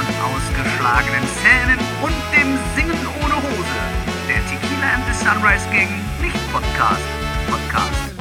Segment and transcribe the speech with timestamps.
[0.00, 3.80] von ausgeschlagenen Zähnen und dem Singen ohne Hose.
[4.28, 5.90] Der Tequila and the Sunrise Gang
[6.22, 7.02] Nicht-Podcast.
[7.50, 8.14] Podcast.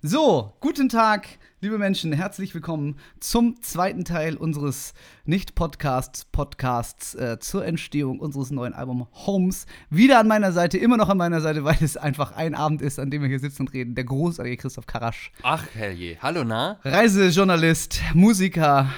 [0.00, 1.26] So, guten Tag,
[1.60, 8.74] liebe Menschen, herzlich willkommen zum zweiten Teil unseres Nicht-Podcasts, Podcasts äh, zur Entstehung unseres neuen
[8.74, 9.66] Albums Homes.
[9.90, 13.00] Wieder an meiner Seite, immer noch an meiner Seite, weil es einfach ein Abend ist,
[13.00, 13.96] an dem wir hier sitzen und reden.
[13.96, 15.32] Der großartige Christoph Karasch.
[15.42, 16.16] Ach, herrje.
[16.22, 16.78] Hallo, na?
[16.84, 18.88] Reisejournalist, Musiker.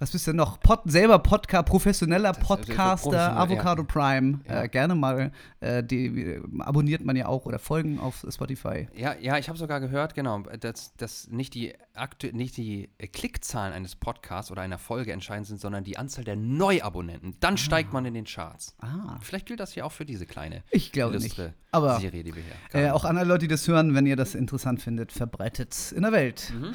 [0.00, 0.58] Was bist du denn noch?
[0.60, 3.86] Pod, selber Podcast, professioneller also Podcaster, professionell, Avocado ja.
[3.86, 4.40] Prime.
[4.48, 4.62] Ja.
[4.62, 8.88] Äh, gerne mal, äh, die abonniert man ja auch oder folgen auf Spotify.
[8.96, 13.08] Ja, ja, ich habe sogar gehört, genau, dass, dass nicht, die aktu nicht die äh,
[13.08, 17.36] Klickzahlen eines Podcasts oder einer Folge entscheidend sind, sondern die Anzahl der Neuabonnenten.
[17.40, 18.74] Dann steigt man in den Charts.
[18.78, 19.18] Ah.
[19.20, 21.38] Vielleicht gilt das hier auch für diese kleine Ich glaube nicht.
[21.72, 24.16] Aber Serie, die wir hier Äh, auch an alle Leute, die das hören, wenn ihr
[24.16, 26.52] das interessant findet, verbreitet in der Welt.
[26.58, 26.74] Mhm.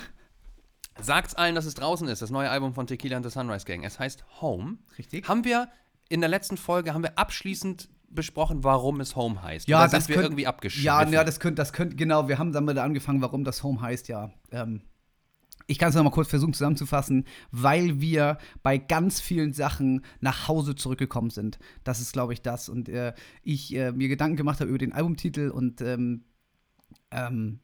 [1.02, 3.84] Sagt's allen, dass es draußen ist, das neue Album von Tequila and the Sunrise Gang.
[3.84, 4.78] Es heißt Home.
[4.98, 5.28] Richtig.
[5.28, 5.70] Haben wir
[6.10, 9.68] in der letzten Folge haben wir abschließend besprochen, warum es Home heißt.
[9.68, 10.86] Ja, Oder das sind wir irgendwie abgeschrieben.
[10.86, 14.08] Ja, ja, das könnte, das könnte, genau, wir haben damit angefangen, warum das Home heißt,
[14.08, 14.32] ja.
[14.52, 14.82] Ähm,
[15.68, 20.76] ich kann es nochmal kurz versuchen zusammenzufassen, weil wir bei ganz vielen Sachen nach Hause
[20.76, 21.58] zurückgekommen sind.
[21.84, 22.70] Das ist, glaube ich, das.
[22.70, 26.24] Und äh, ich äh, mir Gedanken gemacht habe über den Albumtitel und ähm,
[27.10, 27.60] ähm,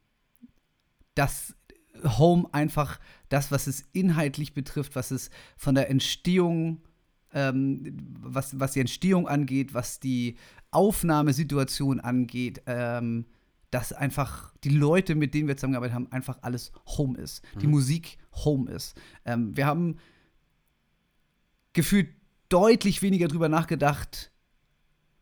[1.13, 1.55] dass
[2.03, 2.99] Home einfach
[3.29, 6.81] das, was es inhaltlich betrifft, was es von der Entstehung,
[7.33, 10.37] ähm, was, was die Entstehung angeht, was die
[10.71, 13.25] Aufnahmesituation angeht, ähm,
[13.71, 17.41] dass einfach die Leute, mit denen wir zusammengearbeitet haben, einfach alles Home ist.
[17.61, 18.99] Die Musik Home ist.
[19.25, 19.97] Ähm, wir haben
[21.73, 22.09] gefühlt
[22.49, 24.31] deutlich weniger drüber nachgedacht,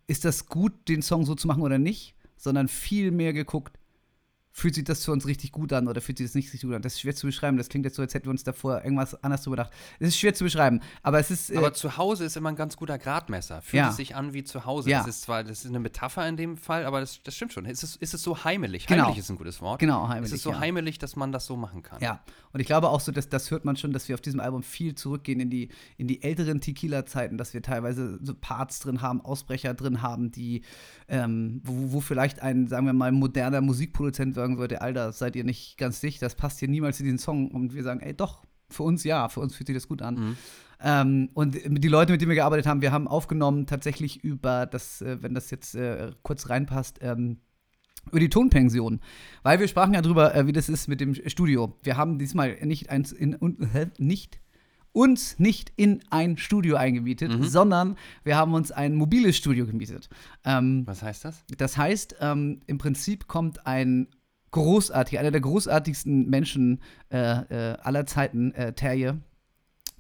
[0.08, 3.79] ist das gut, den Song so zu machen oder nicht, sondern viel mehr geguckt,
[4.60, 6.76] fühlt sich das für uns richtig gut an oder fühlt sich das nicht richtig gut
[6.76, 6.82] an.
[6.82, 7.58] Das ist schwer zu beschreiben.
[7.58, 9.72] Das klingt jetzt so, als hätten wir uns davor irgendwas anders drüber gedacht.
[10.00, 11.50] Es ist schwer zu beschreiben, aber es ist.
[11.50, 13.62] Äh, Aber zu Hause ist immer ein ganz guter Gradmesser.
[13.62, 13.90] Fühlt Ja.
[13.90, 14.90] es sich an wie zu Hause.
[14.90, 15.00] Ja.
[15.00, 17.66] Das ist zwar, das ist eine Metapher in dem Fall, aber das, das stimmt schon.
[17.66, 18.86] Ist es, ist es so heimelig?
[18.88, 19.04] Genau.
[19.06, 19.80] Heimelig ist ein gutes Wort.
[19.80, 20.60] Genau, Ist heimelig, es so ja.
[20.60, 22.02] heimelig, dass man das so machen kann?
[22.02, 22.20] Ja,
[22.52, 24.64] und ich glaube auch so, dass das hört man schon, dass wir auf diesem Album
[24.64, 29.22] viel zurückgehen in die, in die älteren Tequila-Zeiten, dass wir teilweise so Parts drin haben,
[29.22, 30.64] Ausbrecher drin haben, die,
[31.08, 35.44] ähm, wo, wo vielleicht ein, sagen wir mal, moderner Musikproduzent sagen würde, Alter, seid ihr
[35.44, 37.52] nicht ganz dicht, das passt hier niemals in diesen Song.
[37.52, 40.16] Und wir sagen, ey, doch, für uns ja, für uns fühlt sich das gut an.
[40.16, 40.38] Mhm.
[40.82, 45.02] Ähm, und die Leute, mit denen wir gearbeitet haben, wir haben aufgenommen tatsächlich über das,
[45.02, 47.38] äh, wenn das jetzt äh, kurz reinpasst, ähm,
[48.08, 49.02] über die Tonpension.
[49.44, 51.78] Weil wir sprachen ja drüber, äh, wie das ist mit dem Studio.
[51.84, 53.38] Wir haben diesmal nicht eins in
[53.98, 54.40] nicht
[54.92, 57.44] uns nicht in ein Studio eingemietet, Mhm.
[57.44, 60.10] sondern wir haben uns ein mobiles Studio gemietet.
[60.44, 61.44] Ähm, Was heißt das?
[61.58, 64.08] das heißt, ähm, im Prinzip kommt ein
[64.52, 69.20] großartig, einer der großartigsten Menschen äh, äh, aller Zeiten, äh, Terje.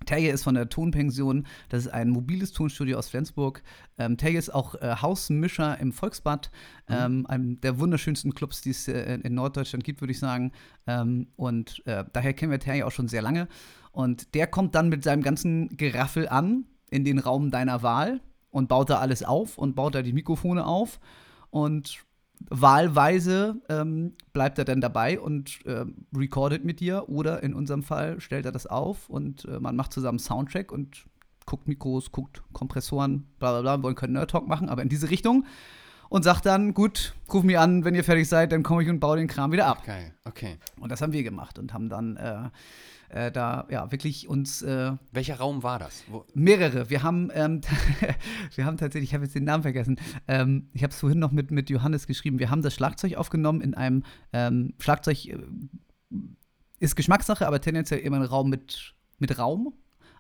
[0.05, 1.45] Terje ist von der Tonpension.
[1.69, 3.61] Das ist ein mobiles Tonstudio aus Flensburg.
[3.97, 6.49] Ähm, Terje ist auch äh, Hausmischer im Volksbad,
[6.87, 10.51] ähm, einem der wunderschönsten Clubs, die es äh, in Norddeutschland gibt, würde ich sagen.
[10.87, 13.47] Ähm, und äh, daher kennen wir Terje auch schon sehr lange.
[13.91, 18.67] Und der kommt dann mit seinem ganzen Geraffel an in den Raum deiner Wahl und
[18.67, 20.99] baut da alles auf und baut da die Mikrofone auf.
[21.49, 22.03] Und
[22.50, 25.85] wahlweise ähm, bleibt er dann dabei und äh,
[26.16, 29.94] recordet mit dir oder in unserem Fall stellt er das auf und äh, man macht
[29.94, 31.05] zusammen Soundtrack und
[31.45, 33.78] guckt Mikros, guckt Kompressoren, bla bla bla.
[33.78, 35.45] Wir wollen keinen Nerd Talk machen, aber in diese Richtung
[36.09, 38.99] und sagt dann, gut, ruf mich an, wenn ihr fertig seid, dann komme ich und
[38.99, 39.83] baue den Kram wieder ab.
[39.85, 40.57] Geil, okay.
[40.79, 42.49] Und das haben wir gemacht und haben dann äh,
[43.09, 46.03] äh, da ja wirklich uns äh, Welcher Raum war das?
[46.08, 46.90] Wo, Mehrere.
[46.90, 47.62] Wir haben, ähm,
[48.56, 50.00] wir haben tatsächlich, ich habe jetzt den Namen vergessen.
[50.28, 52.40] Ähm, ich habe es vorhin noch mit, mit Johannes geschrieben.
[52.40, 54.03] Wir haben das Schlagzeug aufgenommen in einem
[54.34, 55.38] ähm, Schlagzeug äh,
[56.80, 59.74] ist Geschmackssache, aber tendenziell immer ein Raum mit, mit Raum.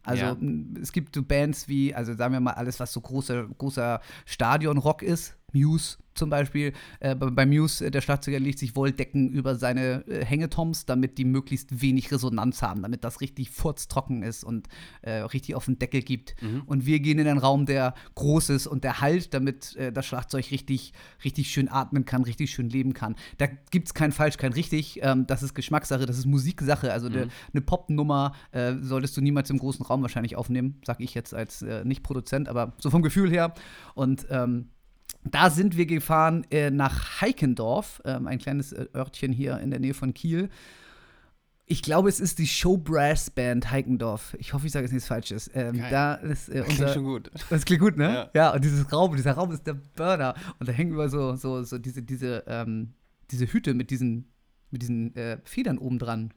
[0.03, 0.37] Also Ja.
[0.81, 5.01] es gibt so Bands wie, also sagen wir mal, alles, was so großer, großer Stadionrock
[5.03, 6.73] ist, Muse zum Beispiel.
[6.99, 11.25] Äh, bei, Muse, äh, der Schlagzeuger legt sich Wolldecken über seine äh, Hängetoms, damit die
[11.25, 14.67] möglichst wenig Resonanz haben, damit das richtig furztrocken ist und
[15.01, 16.35] äh, richtig auf den Deckel gibt.
[16.65, 20.05] Und wir gehen in einen Raum, der groß ist und der halt, damit äh, das
[20.05, 23.15] Schlagzeug richtig, richtig schön atmen kann, richtig schön leben kann.
[23.37, 24.99] Da gibt es kein falsch, kein richtig.
[25.01, 26.91] Ähm, das ist Geschmackssache, das ist Musiksache.
[26.91, 31.13] Also eine eine Popnummer äh, solltest du niemals im großen Raum wahrscheinlich aufnehmen, sag ich
[31.13, 33.53] jetzt als Nicht-Produzent, aber so vom Gefühl her.
[33.95, 34.69] Und ähm,
[35.23, 39.79] da sind wir gefahren äh, nach Heikendorf, ähm, ein kleines äh, Örtchen hier in der
[39.79, 40.49] Nähe von Kiel.
[41.65, 44.35] Ich glaube, es ist die Showbrass Band Heikendorf.
[44.39, 45.51] Ich hoffe, ich sage jetzt nichts Falsches.
[45.53, 47.29] Ähm, da ist äh, klingt unser, schon gut.
[47.49, 48.11] das klingt gut, ne?
[48.11, 48.29] Ja.
[48.33, 48.53] Ja.
[48.53, 50.33] und dieses Raum, dieser Raum ist der Burner.
[50.57, 52.93] Und da hängen über so, so, so diese, diese, ähm,
[53.29, 54.31] diese Hüte mit diesen,
[54.71, 56.33] mit diesen äh, Federn oben dran.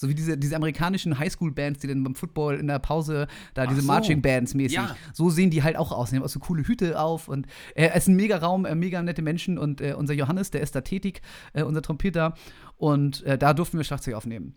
[0.00, 3.68] So wie diese, diese amerikanischen Highschool-Bands, die dann beim Football in der Pause da Ach
[3.68, 3.88] diese so.
[3.88, 4.76] Marching-Bands mäßig.
[4.76, 4.96] Ja.
[5.12, 6.10] So sehen die halt auch aus.
[6.10, 8.76] Die haben auch so coole Hüte auf und äh, es ist ein mega Raum, äh,
[8.76, 11.20] mega nette Menschen und äh, unser Johannes, der ist da tätig,
[11.52, 12.34] äh, unser Trompeter.
[12.76, 14.54] Und äh, da durften wir Schlagzeug aufnehmen.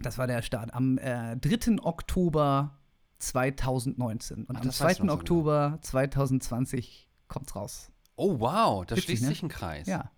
[0.00, 0.74] Das war der Start.
[0.74, 1.80] Am äh, 3.
[1.80, 2.76] Oktober
[3.20, 4.46] 2019.
[4.46, 5.00] Und Ach, am das weißt 2.
[5.00, 7.92] du noch so Oktober 2020 kommt's raus.
[8.16, 9.28] Oh, wow, da Witzig, schließt ne?
[9.28, 9.86] sich ein Kreis.
[9.86, 10.10] Ja.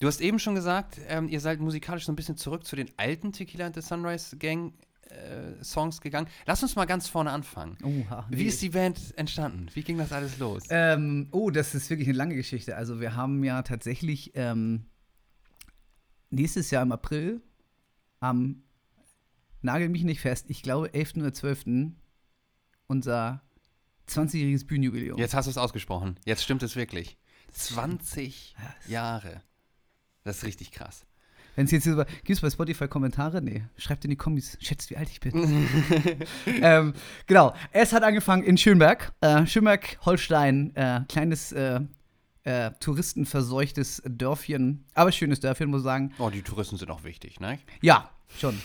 [0.00, 2.90] Du hast eben schon gesagt, ähm, ihr seid musikalisch so ein bisschen zurück zu den
[2.96, 4.74] alten Tequila and the Sunrise Gang
[5.08, 6.28] äh, Songs gegangen.
[6.46, 7.78] Lass uns mal ganz vorne anfangen.
[7.82, 9.68] Oha, Wie ist die Band entstanden?
[9.74, 10.64] Wie ging das alles los?
[10.70, 12.76] Ähm, oh, das ist wirklich eine lange Geschichte.
[12.76, 14.86] Also wir haben ja tatsächlich ähm,
[16.30, 17.42] nächstes Jahr im April
[18.20, 18.64] am,
[19.62, 21.16] nagel mich nicht fest, ich glaube 11.
[21.16, 21.92] oder 12.
[22.86, 23.42] unser
[24.08, 25.18] 20-jähriges Bühnenjubiläum.
[25.18, 26.18] Jetzt hast du es ausgesprochen.
[26.24, 27.16] Jetzt stimmt es wirklich.
[27.52, 28.56] 20
[28.88, 29.42] Jahre.
[30.24, 31.04] Das ist richtig krass.
[31.54, 33.40] Wenn es jetzt über, gibt es bei Spotify Kommentare?
[33.40, 35.68] Nee, schreibt in die Kommis, schätzt, wie alt ich bin.
[36.46, 36.94] ähm,
[37.26, 39.12] genau, es hat angefangen in Schönberg.
[39.20, 41.80] Äh, Schönberg, Holstein, äh, kleines äh,
[42.42, 46.12] äh, touristenverseuchtes Dörfchen, aber schönes Dörfchen, muss ich sagen.
[46.18, 47.58] Oh, die Touristen sind auch wichtig, ne?
[47.82, 48.60] Ja, schon.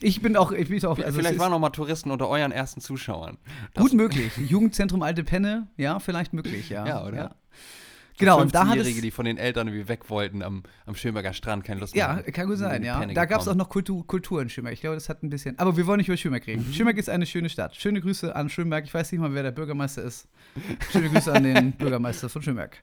[0.00, 2.80] Ich bin auch, ich bin auch, also vielleicht waren noch mal Touristen unter euren ersten
[2.80, 3.36] Zuschauern.
[3.74, 4.32] Das- gut möglich.
[4.36, 6.86] Jugendzentrum Alte Penne, ja, vielleicht möglich, ja.
[6.86, 7.34] Ja, oder?
[8.18, 10.94] Genau, und da hat 15-Jährige, es, die von den Eltern irgendwie weg wollten am, am
[10.94, 12.98] Schönberger Strand, keine Lust mehr ja, kann gut sein, ja.
[12.98, 14.74] Penne Da gab es auch noch Kultur, Kultur in Schönberg.
[14.74, 16.66] Ich glaube, das hat ein bisschen, aber wir wollen nicht über Schönberg reden.
[16.66, 16.72] Mhm.
[16.72, 17.76] Schönberg ist eine schöne Stadt.
[17.76, 18.84] Schöne Grüße an Schönberg.
[18.84, 20.28] Ich weiß nicht mal, wer der Bürgermeister ist.
[20.90, 22.80] Schöne Grüße an den Bürgermeister von Schönberg.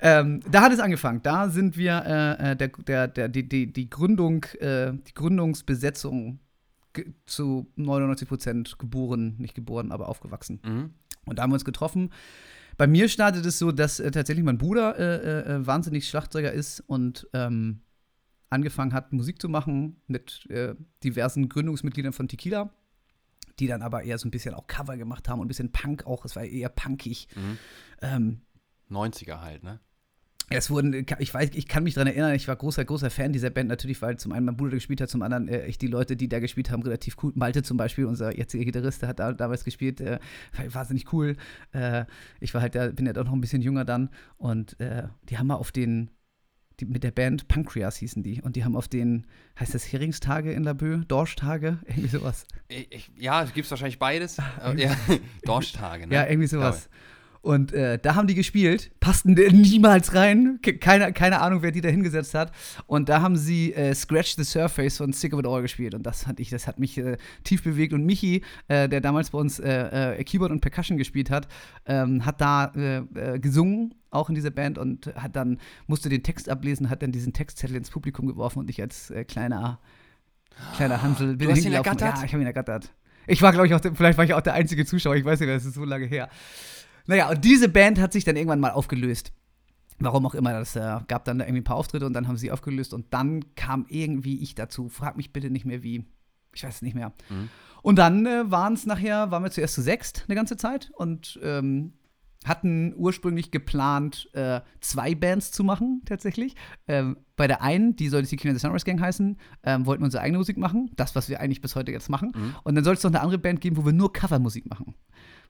[0.00, 1.22] Ähm, da hat es angefangen.
[1.22, 6.40] Da sind wir, äh, äh, der, der, der, die, die, die Gründung, äh, die Gründungsbesetzung
[7.26, 10.60] zu 99 Prozent geboren, nicht geboren, aber aufgewachsen.
[10.64, 10.90] Mhm.
[11.26, 12.10] Und da haben wir uns getroffen.
[12.76, 16.80] Bei mir startet es so, dass äh, tatsächlich mein Bruder äh, äh, wahnsinnig Schlagzeuger ist
[16.80, 17.82] und ähm,
[18.50, 22.70] angefangen hat, Musik zu machen mit äh, diversen Gründungsmitgliedern von Tequila,
[23.58, 26.06] die dann aber eher so ein bisschen auch Cover gemacht haben und ein bisschen Punk
[26.06, 26.24] auch.
[26.24, 27.28] Es war eher punkig.
[27.34, 27.58] Mhm.
[28.02, 28.40] Ähm,
[28.90, 29.80] 90er halt, ne?
[30.50, 33.50] Es wurden, ich weiß, ich kann mich daran erinnern, ich war großer, großer Fan dieser
[33.50, 36.16] Band natürlich, weil zum einen mein Bruder gespielt hat, zum anderen äh, ich die Leute,
[36.16, 37.32] die da gespielt haben, relativ cool.
[37.34, 40.18] Malte zum Beispiel, unser jetziger Gitarrist, der hat da damals gespielt, äh,
[40.56, 41.36] war wahnsinnig cool.
[41.72, 42.04] Äh,
[42.40, 45.38] ich war halt, da, bin ja doch noch ein bisschen jünger dann und äh, die
[45.38, 46.10] haben mal auf den,
[46.80, 49.26] die, mit der Band Pancreas hießen die und die haben auf den,
[49.58, 52.46] heißt das Heringstage in Laboe, Dorschtage, irgendwie sowas.
[52.68, 54.38] Ich, ich, ja, es gibt wahrscheinlich beides.
[54.60, 54.94] Aber, ja,
[55.44, 56.14] Dorschtage, ne?
[56.14, 56.90] Ja, irgendwie sowas.
[57.44, 60.60] Und äh, da haben die gespielt, passten niemals rein.
[60.62, 62.52] Ke- Keine, keine Ahnung, wer die da hingesetzt hat.
[62.86, 65.94] Und da haben sie äh, Scratch the Surface von Sick of It All gespielt.
[65.94, 67.92] Und das fand ich, das hat mich äh, tief bewegt.
[67.92, 71.46] Und Michi, äh, der damals bei uns äh, äh, Keyboard und Percussion gespielt hat,
[71.84, 72.72] ähm, hat da
[73.40, 77.32] gesungen, auch in dieser Band, und hat dann, musste den Text ablesen, hat dann diesen
[77.34, 79.80] Textzettel ins Publikum geworfen und ich als kleiner,
[80.76, 82.16] kleiner Hansel bin Du hast ihn ergattert?
[82.18, 82.92] Ja, ich habe ihn ergattert.
[83.26, 85.40] Ich war, glaube ich, auch, der, vielleicht war ich auch der einzige Zuschauer, ich weiß
[85.40, 86.28] nicht, das ist so lange her.
[87.06, 89.32] Naja, und diese Band hat sich dann irgendwann mal aufgelöst.
[89.98, 92.36] Warum auch immer, das äh, gab dann da irgendwie ein paar Auftritte und dann haben
[92.36, 94.88] sie aufgelöst und dann kam irgendwie ich dazu.
[94.88, 96.04] Frag mich bitte nicht mehr wie.
[96.52, 97.12] Ich weiß es nicht mehr.
[97.28, 97.48] Mhm.
[97.82, 101.38] Und dann äh, waren es nachher, waren wir zuerst zu sechst eine ganze Zeit und
[101.42, 101.92] ähm,
[102.44, 106.54] hatten ursprünglich geplant, äh, zwei Bands zu machen, tatsächlich.
[106.86, 110.06] Ähm, bei der einen, die sollte Tequila and the Sunrise Gang heißen, ähm, wollten wir
[110.06, 112.32] unsere eigene Musik machen, das, was wir eigentlich bis heute jetzt machen.
[112.34, 112.54] Mhm.
[112.62, 114.94] Und dann soll es noch eine andere Band geben, wo wir nur Covermusik machen.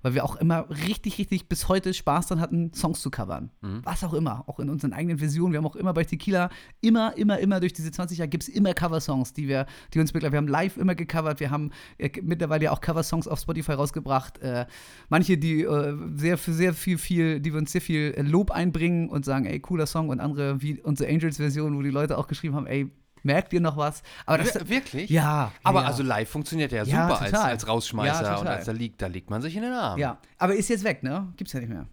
[0.03, 3.51] Weil wir auch immer richtig, richtig bis heute Spaß dran hatten, Songs zu covern.
[3.63, 3.81] Mhm.
[3.85, 5.53] Was auch immer, auch in unseren eigenen Versionen.
[5.53, 6.51] Wir haben auch immer bei Tequila,
[6.83, 9.65] immer, immer, immer durch diese 20 Jahre gibt es immer Coversongs, die wir,
[9.95, 13.27] die uns mittlerweile, wir haben live immer gecovert, wir haben äh, mittlerweile ja auch Coversongs
[13.27, 14.39] auf Spotify rausgebracht.
[14.39, 14.67] Äh,
[15.09, 19.09] manche, die äh, sehr, sehr viel, viel, die wir uns sehr viel äh, Lob einbringen
[19.09, 22.55] und sagen, ey, cooler Song und andere wie unsere Angels-Version, wo die Leute auch geschrieben
[22.55, 22.91] haben, ey,
[23.23, 24.03] merkt ihr noch was?
[24.27, 25.11] Aber das, Wir- Wirklich?
[25.11, 25.53] ja.
[25.63, 25.87] Aber ja.
[25.87, 27.51] also live funktioniert ja Ja, super als, total.
[27.51, 29.99] als Rausschmeißer Ja, und als da liegt, da legt man sich in den Arm.
[29.99, 31.33] Ja, aber ist jetzt weg, ne?
[31.37, 31.87] Gibt's ja nicht mehr.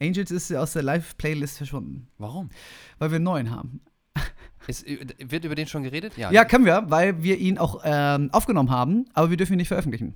[0.00, 2.50] Angels ist aus der Live-Playlist verschwunden, Warum?
[2.98, 3.80] weil wir einen neuen haben.
[4.68, 6.16] Ist, wird über den schon geredet?
[6.16, 6.30] Ja.
[6.30, 9.68] Ja, können wir, weil wir ihn auch ähm, aufgenommen haben, aber wir dürfen ihn nicht
[9.68, 10.14] veröffentlichen.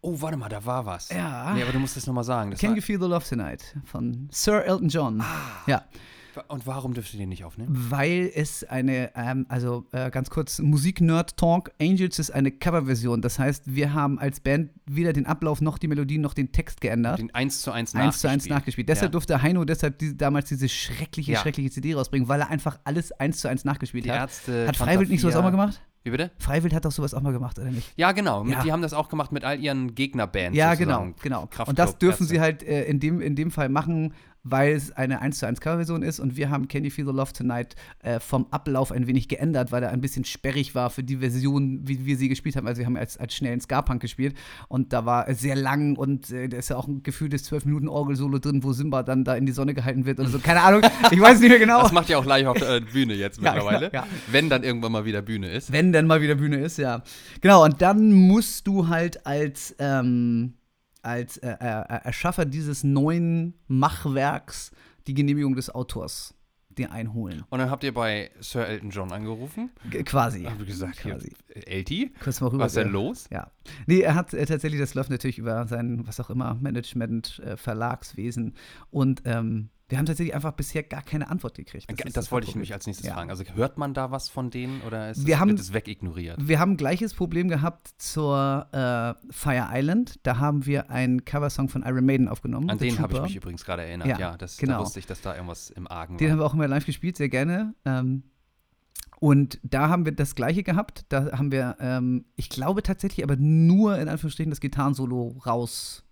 [0.00, 1.08] Oh, warte mal, da war was.
[1.10, 1.52] Ja.
[1.54, 2.50] Nee, aber du musst das nochmal sagen.
[2.50, 5.20] Das Can You Feel the Love Tonight von Sir Elton John.
[5.20, 5.62] Ah.
[5.66, 5.84] Ja,
[6.48, 7.86] und warum dürft ihr den nicht aufnehmen?
[7.90, 13.22] weil es eine, ähm, also äh, ganz kurz, Musik-Nerd-Talk, Angels ist eine Coverversion.
[13.22, 16.80] Das heißt, wir haben als Band weder den Ablauf noch die Melodie noch den Text
[16.80, 17.18] geändert.
[17.18, 18.88] Den 1 zu 1 eins zu eins nachgespielt.
[18.88, 19.12] Deshalb Ja.
[19.12, 21.40] durfte Heino deshalb die, damals diese schreckliche, Ja.
[21.40, 24.20] schreckliche CD rausbringen, weil er einfach alles eins zu eins nachgespielt Die hat.
[24.20, 24.66] Ärzte.
[24.68, 25.80] Hat Freiwild nicht sowas auch mal gemacht?
[26.04, 26.30] Wie bitte?
[26.38, 27.92] Freiwild hat doch sowas auch mal gemacht, oder nicht?
[27.96, 28.44] Ja, genau.
[28.44, 28.62] Mit, Ja.
[28.62, 30.56] Die haben das auch gemacht mit all ihren Gegnerbands.
[30.56, 31.14] Ja, sozusagen.
[31.14, 31.40] genau, genau.
[31.46, 32.34] Kraftklub, Und das dürfen Ärzte.
[32.34, 34.14] sie halt äh, in, dem, in dem Fall machen,
[34.48, 37.12] weil es eine 1 zu 1 Coverversion ist und wir haben Can You Feel the
[37.12, 41.02] Love Tonight äh, vom Ablauf ein wenig geändert, weil er ein bisschen sperrig war für
[41.02, 42.66] die Version, wie wir sie gespielt haben.
[42.66, 44.36] Also wir haben als, als schnellen Ska-Punk gespielt
[44.68, 47.64] und da war es sehr lang und äh, da ist ja auch ein gefühltes 12
[47.64, 50.38] Minuten Orgel-Solo drin, wo Simba dann da in die Sonne gehalten wird oder so.
[50.38, 51.82] Keine Ahnung, ich weiß nicht mehr genau.
[51.82, 53.86] Das macht ja auch live auf der Bühne jetzt mittlerweile.
[53.86, 54.06] ja, ja.
[54.28, 55.72] Wenn dann irgendwann mal wieder Bühne ist.
[55.72, 57.02] Wenn denn mal wieder Bühne ist, ja.
[57.40, 60.54] Genau, und dann musst du halt als, ähm,
[61.06, 64.72] als äh, äh, Erschaffer dieses neuen Machwerks
[65.06, 66.34] die Genehmigung des Autors
[66.76, 67.42] dir einholen.
[67.48, 69.70] Und dann habt ihr bei Sir Elton John angerufen.
[69.90, 70.42] G quasi.
[70.44, 71.32] Hab ich gesagt, Quasi.
[71.48, 72.64] Elti, Kurz mal rüber.
[72.64, 73.26] was ist denn los?
[73.32, 73.50] Ja.
[73.86, 77.56] Nee, er hat äh, tatsächlich, das läuft natürlich über sein, was auch immer, Management, äh,
[77.56, 78.54] Verlagswesen.
[78.90, 81.88] Und ähm, wir haben tatsächlich einfach bisher gar keine Antwort gekriegt.
[81.88, 83.14] Das, ist das wollte ich nämlich als nächstes Ja.
[83.14, 83.30] fragen.
[83.30, 86.36] Also hört man da was von denen oder ist Wir es, haben- wird es wegignoriert?
[86.40, 90.18] Wir haben gleiches Problem gehabt zur äh, Fire Island.
[90.24, 92.68] Da haben wir einen Coversong von Iron Maiden aufgenommen.
[92.68, 94.08] An The den habe ich mich übrigens gerade erinnert.
[94.08, 94.74] Ja, Ja, das, genau.
[94.74, 96.46] da wusste ich, dass da irgendwas im Argen Den haben war.
[96.46, 97.74] wir auch immer live gespielt, sehr gerne.
[97.84, 98.24] Ähm,
[99.18, 101.06] und da haben wir das gleiche gehabt.
[101.08, 106.04] Da haben wir, ähm, ich glaube tatsächlich, aber nur in Anführungsstrichen das Gitarrensolo raus,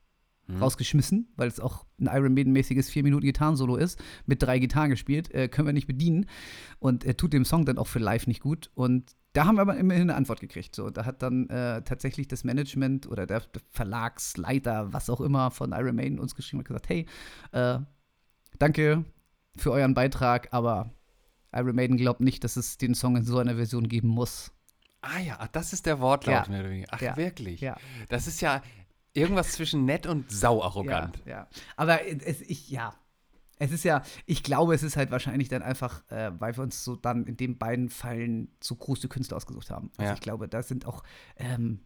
[0.46, 0.62] Hm.
[0.62, 5.66] rausgeschmissen, weil es auch ein Iron Maiden-mäßiges 4-Minuten-Gitarrensolo ist, mit drei Gitarren gespielt, äh, können
[5.66, 6.26] wir nicht bedienen.
[6.78, 8.70] Und er tut dem Song dann auch für live nicht gut.
[8.74, 10.74] Und da haben wir aber immerhin eine Antwort gekriegt.
[10.76, 15.72] So, da hat dann äh, tatsächlich das Management oder der, Verlagsleiter, was auch immer von
[15.72, 17.06] Iron Maiden uns geschrieben und gesagt, hey,
[17.52, 17.78] äh,
[18.58, 19.04] danke
[19.56, 20.92] für euren Beitrag, aber
[21.52, 24.52] Iron Maiden glaubt nicht, dass es den Song in so einer Version geben muss.
[25.00, 26.84] Ah ja, das ist der Wortlaut Ja.
[26.90, 27.16] Ach, Ja.
[27.16, 27.60] wirklich?
[27.60, 27.76] Ja.
[28.08, 28.62] Das ist ja
[29.14, 31.22] irgendwas zwischen nett und sauarrogant.
[31.24, 31.48] Ja, ja.
[31.76, 32.94] Aber es, ich, ja.
[33.58, 36.84] Es ist ja, ich glaube, es ist halt wahrscheinlich dann einfach, äh, weil wir uns
[36.84, 39.90] so dann in den beiden Fällen so große Künstler ausgesucht haben.
[39.96, 40.14] Also Ja.
[40.14, 41.04] ich glaube, da sind auch,
[41.36, 41.78] ähm,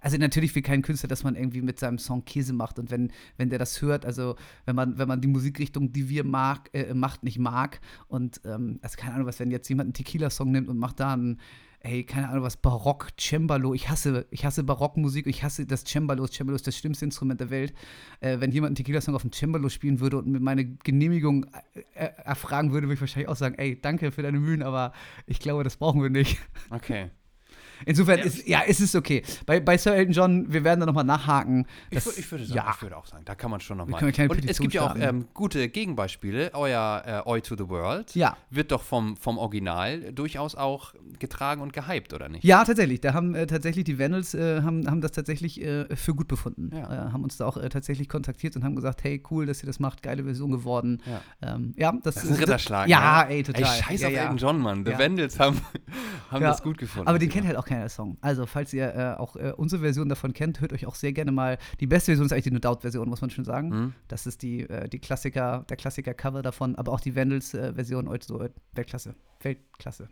[0.00, 3.12] also natürlich will kein Künstler, dass man irgendwie mit seinem Song Käse macht und wenn,
[3.36, 6.94] wenn der das hört, also wenn man, wenn man die Musikrichtung, die wir mag, äh,
[6.94, 10.68] macht, nicht mag und ähm, also keine Ahnung was, wenn jetzt jemand einen Tequila-Song nimmt
[10.68, 11.40] und macht da einen,
[11.86, 16.26] ey, keine Ahnung was, Barock, Cembalo, ich hasse, ich hasse Barockmusik, ich hasse das Cembalo,
[16.26, 17.74] Cembalo ist das schlimmste Instrument der Welt.
[18.20, 21.46] Äh, wenn jemand einen Tequila-Song auf dem Cembalo spielen würde und mir meine Genehmigung
[21.94, 24.92] äh, erfragen würde, würde ich wahrscheinlich auch sagen, ey, danke für deine Mühen, aber
[25.26, 26.38] ich glaube, das brauchen wir nicht.
[26.70, 27.10] Okay.
[27.84, 29.22] Insofern ist, ja, es ist okay.
[29.44, 31.66] Bei, bei Sir Elton John, wir werden da nochmal nachhaken.
[31.90, 32.72] Ich, Das- wür- ich, würde sagen, ja.
[32.74, 34.02] ich würde auch sagen, da kann man schon nochmal.
[34.02, 36.50] Und es gibt ja auch ähm, gute Gegenbeispiele.
[36.54, 38.36] Euer äh, Oi to the World Ja.
[38.50, 42.44] wird doch vom, vom Original durchaus auch getragen und gehypt, oder nicht?
[42.44, 43.00] Ja, tatsächlich.
[43.00, 46.70] Da haben äh, tatsächlich die Vandals äh, haben, haben das tatsächlich äh, für gut befunden.
[46.74, 47.08] Ja.
[47.08, 49.66] Äh, haben uns da auch äh, tatsächlich kontaktiert und haben gesagt, hey, cool, dass ihr
[49.66, 51.02] das macht, geile Version geworden.
[51.40, 51.54] Ja.
[51.54, 52.88] Ähm, ja, das, Das ist ein Ritterschlag.
[52.88, 53.30] Ja, ne?
[53.30, 53.62] ey, total.
[53.62, 54.22] Ey, scheiß ja, auf ja.
[54.22, 54.84] Elton John, Mann.
[54.86, 54.98] Ja.
[54.98, 55.60] Vandals haben,
[56.30, 56.48] haben Ja.
[56.50, 57.08] das gut gefunden.
[57.08, 58.16] Aber den kennt halt auch keiner Song.
[58.22, 61.32] Also, falls ihr äh, auch äh, unsere Version davon kennt, hört euch auch sehr gerne
[61.32, 61.58] mal.
[61.80, 63.68] Die beste Version ist eigentlich die No Doubt-Version, muss man schon sagen.
[63.68, 63.92] Mhm.
[64.08, 68.40] Das ist die, äh, die Klassiker, der Klassiker-Cover davon, aber auch die Vandals-Version, äh, so,
[68.40, 69.14] äh, Weltklasse.
[69.40, 70.08] Weltklasse.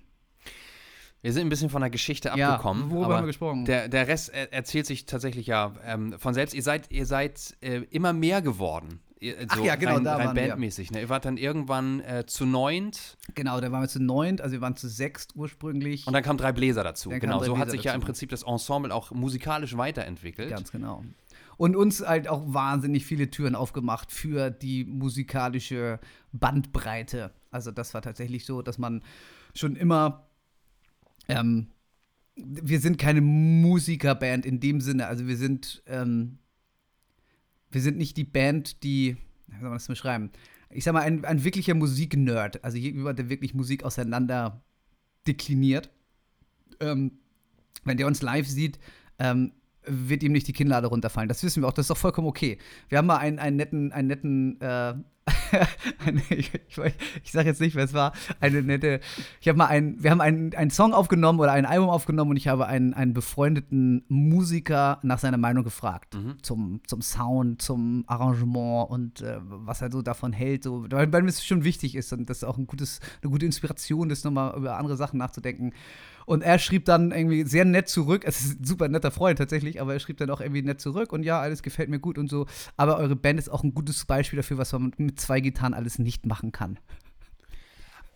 [1.22, 2.90] Wir sind ein bisschen von der Geschichte Ja, abgekommen.
[2.90, 3.64] worüber aber haben wir gesprochen?
[3.64, 6.54] Der, der Rest er, erzählt sich tatsächlich ja ähm, von selbst.
[6.54, 9.00] Ihr seid, ihr seid äh, immer mehr geworden.
[9.20, 10.48] Ihr, Ach ja, genau, rein, da rein waren wir.
[10.48, 10.90] bandmäßig.
[10.90, 11.00] Ne?
[11.02, 14.60] Ihr wart dann irgendwann äh, zu neunt Genau, da waren wir zu neunt, also wir
[14.60, 16.06] waren zu sechst ursprünglich.
[16.06, 17.10] und dann kamen drei Bläser dazu.
[17.10, 18.06] Dann Genau, so hat Bläser sich ja im dazu.
[18.06, 20.50] Prinzip das Ensemble auch musikalisch weiterentwickelt.
[20.50, 21.04] Ganz genau.
[21.56, 26.00] Und uns halt auch wahnsinnig viele Türen aufgemacht für die musikalische
[26.32, 27.32] Bandbreite.
[27.50, 29.02] Also das war tatsächlich so, dass man
[29.54, 30.26] schon immer
[31.28, 31.68] ähm,
[32.36, 35.06] wir sind keine Musikerband in dem Sinne.
[35.06, 36.38] Also wir sind ähm,
[37.74, 39.16] wir sind nicht die Band, die
[39.46, 40.30] wie soll man das beschreiben?
[40.70, 44.62] Ich sag mal, ein, ein wirklicher Musiknerd, also jemand, der wirklich Musik auseinander
[45.26, 45.90] dekliniert.
[46.80, 47.12] Ähm,
[47.84, 48.78] wenn der uns live sieht,
[49.18, 49.52] ähm,
[49.86, 51.28] wird ihm nicht die Kinnlade runterfallen.
[51.28, 52.58] Das wissen wir auch, das ist doch vollkommen okay.
[52.88, 54.94] Wir haben mal einen, einen netten, einen netten, äh,
[56.30, 59.00] ich, ich, weiß- ich sag jetzt nicht, wer es war, eine nette,
[59.40, 62.36] ich habe mal einen, wir haben einen, einen Song aufgenommen oder ein Album aufgenommen und
[62.36, 66.14] ich habe einen, einen befreundeten Musiker nach seiner Meinung gefragt.
[66.14, 66.42] Mhm.
[66.42, 70.64] Zum, zum Sound, zum Arrangement und äh, was er so davon hält.
[70.64, 73.30] So, weil, weil mir es schon wichtig ist und das ist auch ein gutes, eine
[73.30, 75.72] gute Inspiration ist, nochmal über andere Sachen nachzudenken.
[76.26, 78.24] Und er schrieb dann irgendwie sehr nett zurück.
[78.24, 81.12] Es ist ein super netter Freund tatsächlich, aber er schrieb dann auch irgendwie nett zurück
[81.12, 82.46] und ja, alles gefällt mir gut und so.
[82.76, 85.98] Aber eure Band ist auch ein gutes Beispiel dafür, was man mit zwei Gitarren alles
[85.98, 86.78] nicht machen kann.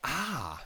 [0.03, 0.58] Ah,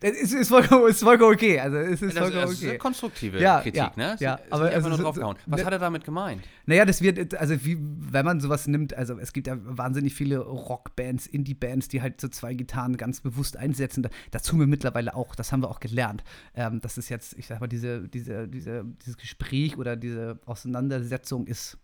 [0.00, 1.58] Das ist, ist, vollkommen, ist vollkommen okay.
[1.58, 2.78] Also es ist das, vollkommen das ist eine okay.
[2.78, 4.16] konstruktive Ja, Kritik, ja, ne?
[4.20, 5.36] ja, Ist aber also draufgehauen.
[5.46, 6.42] Was ne- hat er damit gemeint?
[6.66, 10.38] Naja, das wird, also wie, wenn man sowas nimmt, also es gibt ja wahnsinnig viele
[10.38, 14.02] Rockbands, Indie-Bands, die halt so zwei Gitarren ganz bewusst einsetzen.
[14.02, 16.22] Da- Das tun wir mittlerweile auch, das haben wir auch gelernt.
[16.54, 21.46] Ähm, das ist jetzt, ich sag mal, diese, diese, diese, dieses Gespräch oder diese Auseinandersetzung
[21.46, 21.76] ist,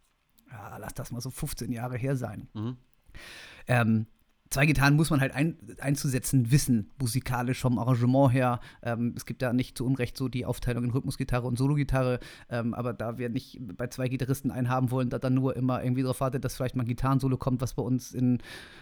[0.50, 2.48] ja, lass das mal so 15 Jahre her sein.
[2.54, 2.76] Mhm.
[3.66, 4.06] Ähm,
[4.54, 8.60] zwei Gitarren muss man halt ein, einzusetzen wissen, musikalisch vom Arrangement her.
[8.82, 12.72] Ähm, es gibt da nicht zu Unrecht so die Aufteilung in Rhythmusgitarre und Sologitarre, ähm,
[12.72, 16.02] aber da wir nicht bei zwei Gitarristen einen haben wollen, da dann nur immer irgendwie
[16.02, 18.38] darauf wartet, dass vielleicht mal ein Gitarrensolo kommt, was bei uns in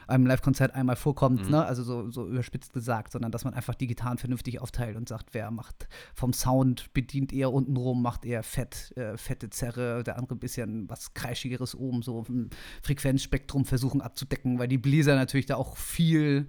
[0.06, 1.50] einem Live-Konzert einmal vorkommt, Mhm.
[1.50, 1.64] ne?
[1.64, 5.32] also so, so überspitzt gesagt, sondern dass man einfach die Gitarren vernünftig aufteilt und sagt,
[5.32, 10.34] wer macht vom Sound, bedient eher untenrum, macht eher fett, äh, fette Zerre, der andere
[10.34, 12.50] ein bisschen was Kreischigeres oben, so ein
[12.82, 16.48] Frequenzspektrum versuchen abzudecken, weil die Bläser natürlich da auch viel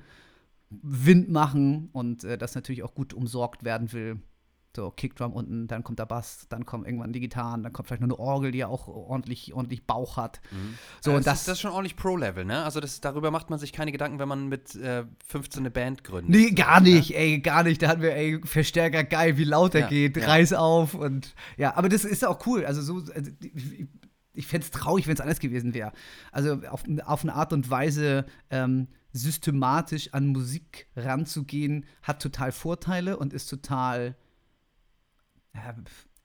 [0.70, 4.20] Wind machen und äh, das natürlich auch gut umsorgt werden will.
[4.75, 8.01] So, Kickdrum unten, dann kommt der Bass, dann kommen irgendwann die Gitarren, dann kommt vielleicht
[8.01, 10.41] noch eine Orgel, die ja auch ordentlich, ordentlich Bauch hat.
[11.00, 12.63] So, Ja, und das, ist, das ist schon ordentlich Pro-Level, ne?
[12.63, 16.03] Also das, darüber macht man sich keine Gedanken, wenn man mit äh, 15 eine Band
[16.03, 16.32] gründet.
[16.36, 16.89] Nee, gar Ne?
[16.89, 17.84] nicht, ey, gar nicht.
[17.84, 20.25] Da hatten wir, ey, Verstärker geil, wie laut er Ja, geht, ja.
[20.25, 22.65] reiß auf und ja, aber das ist auch cool.
[22.65, 23.86] Also so, also, ich,
[24.34, 25.91] ich fände es traurig, wenn es anders gewesen wäre.
[26.32, 33.17] Also auf, auf eine Art und Weise ähm, systematisch an Musik ranzugehen, hat total Vorteile
[33.17, 34.15] und ist total
[35.53, 35.75] ja,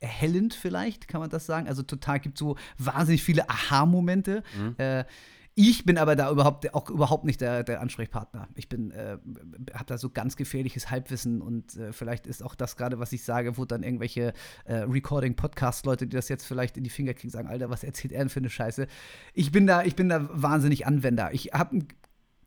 [0.01, 1.69] erhellend vielleicht, kann man das sagen.
[1.69, 4.43] Also total gibt so wahnsinnig viele Aha-Momente.
[4.57, 4.75] Mhm.
[4.79, 5.05] Äh,
[5.61, 8.47] ich bin aber da überhaupt auch überhaupt nicht der, der Ansprechpartner.
[8.55, 9.19] Ich bin, äh,
[9.75, 13.25] habe da so ganz gefährliches Halbwissen und äh, vielleicht ist auch das gerade, was ich
[13.25, 14.35] sage, wo dann irgendwelche
[14.67, 18.21] äh, Recording-Podcast-Leute, die das jetzt vielleicht in die Finger kriegen, sagen, Alter, was erzählt er
[18.21, 18.87] denn für eine Scheiße?
[19.35, 21.35] Ich bin da, ich bin da wahnsinnig Anwender.
[21.35, 21.81] Ich habe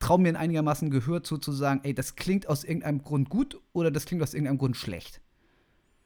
[0.02, 3.90] traue mir einigermaßen gehört zu, zu sagen, ey, das klingt aus irgendeinem Grund gut oder
[3.92, 5.22] das klingt aus irgendeinem Grund schlecht.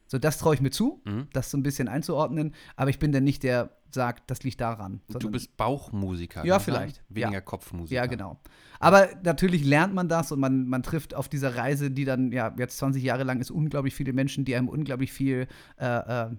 [0.08, 1.28] So, das traue ich mir zu, Mhm.
[1.34, 5.02] das so ein bisschen einzuordnen, aber ich bin dann nicht der, sagt, das liegt daran.
[5.08, 6.46] Du bist Bauchmusiker.
[6.46, 6.64] Ja, sagen?
[6.66, 7.04] vielleicht.
[7.10, 7.42] Weniger Ja.
[7.42, 7.96] Kopfmusiker.
[7.96, 8.40] Ja, genau.
[8.80, 12.54] Aber natürlich lernt man das und man, man trifft auf dieser Reise, die dann ja
[12.58, 15.48] jetzt 20 Jahre lang ist, unglaublich viele Menschen, die einem unglaublich viel
[15.80, 16.36] äh, äh,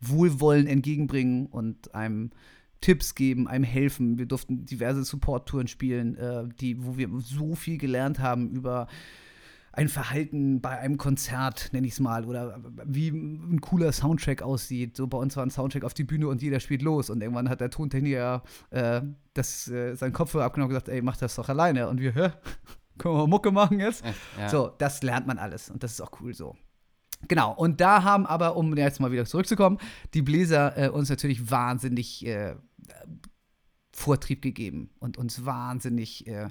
[0.00, 2.30] Wohlwollen entgegenbringen und einem
[2.80, 4.18] Tipps geben, einem helfen.
[4.18, 8.86] Wir durften diverse Support-Touren spielen, äh, die, wo wir so viel gelernt haben über
[9.76, 14.96] ein Verhalten bei einem Konzert, nenne ich es mal, oder wie ein cooler Soundtrack aussieht.
[14.96, 17.10] So bei uns war ein Soundtrack auf die Bühne und jeder spielt los.
[17.10, 19.02] Und irgendwann hat der Tontechniker äh,
[19.34, 21.88] das, äh, seinen Kopfhörer abgenommen und gesagt, ey, mach das doch alleine.
[21.88, 22.30] Und wir, hä?
[22.98, 24.02] Können wir Mucke machen jetzt?
[24.38, 24.48] Ja.
[24.48, 26.56] So, das lernt man alles und das ist auch cool so.
[27.28, 29.78] Genau, und da haben aber, um jetzt mal wieder zurückzukommen,
[30.14, 32.56] die Bläser äh, uns natürlich wahnsinnig äh,
[33.92, 36.48] Vortrieb gegeben und uns wahnsinnig äh,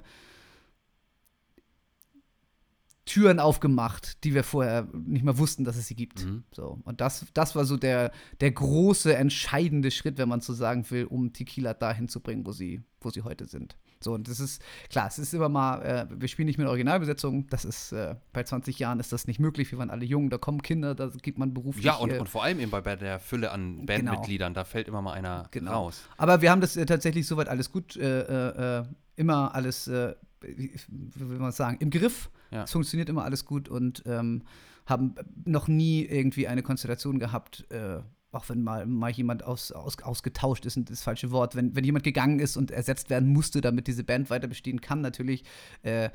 [3.04, 6.24] Türen aufgemacht, die wir vorher nicht mehr wussten, dass es sie gibt.
[6.24, 6.42] Mhm.
[6.50, 8.10] So, und das, das war so der,
[8.40, 12.52] der große, entscheidende Schritt, wenn man so sagen will, um Tequila dahin zu bringen, wo
[12.52, 13.76] sie, wo sie heute sind.
[14.06, 17.48] So, und das ist, klar, es ist immer mal, äh, wir spielen nicht mit Originalbesetzung,
[17.48, 20.38] das ist, äh, bei 20 Jahren ist das nicht möglich, wir waren alle jung, da
[20.38, 21.84] kommen Kinder, da gibt man beruflich.
[21.84, 24.86] Ja, und, äh, und vor allem eben bei, bei der Fülle an Bandmitgliedern, da fällt
[24.86, 25.72] immer mal einer Genau.
[25.72, 26.04] raus.
[26.18, 28.84] Aber wir haben das äh, tatsächlich soweit alles gut, äh,
[29.16, 32.30] immer alles, wie wie will man sagen, im Griff.
[32.52, 32.62] Ja.
[32.62, 34.42] Es funktioniert immer alles gut und ähm,
[34.86, 37.98] haben noch nie irgendwie eine Konstellation gehabt, äh,
[38.36, 41.84] auch wenn mal, mal jemand aus, aus, ausgetauscht ist, und das falsche Wort, wenn, wenn
[41.84, 45.44] jemand gegangen ist und ersetzt werden musste, damit diese Band weiter bestehen kann, natürlich
[45.82, 46.10] äh,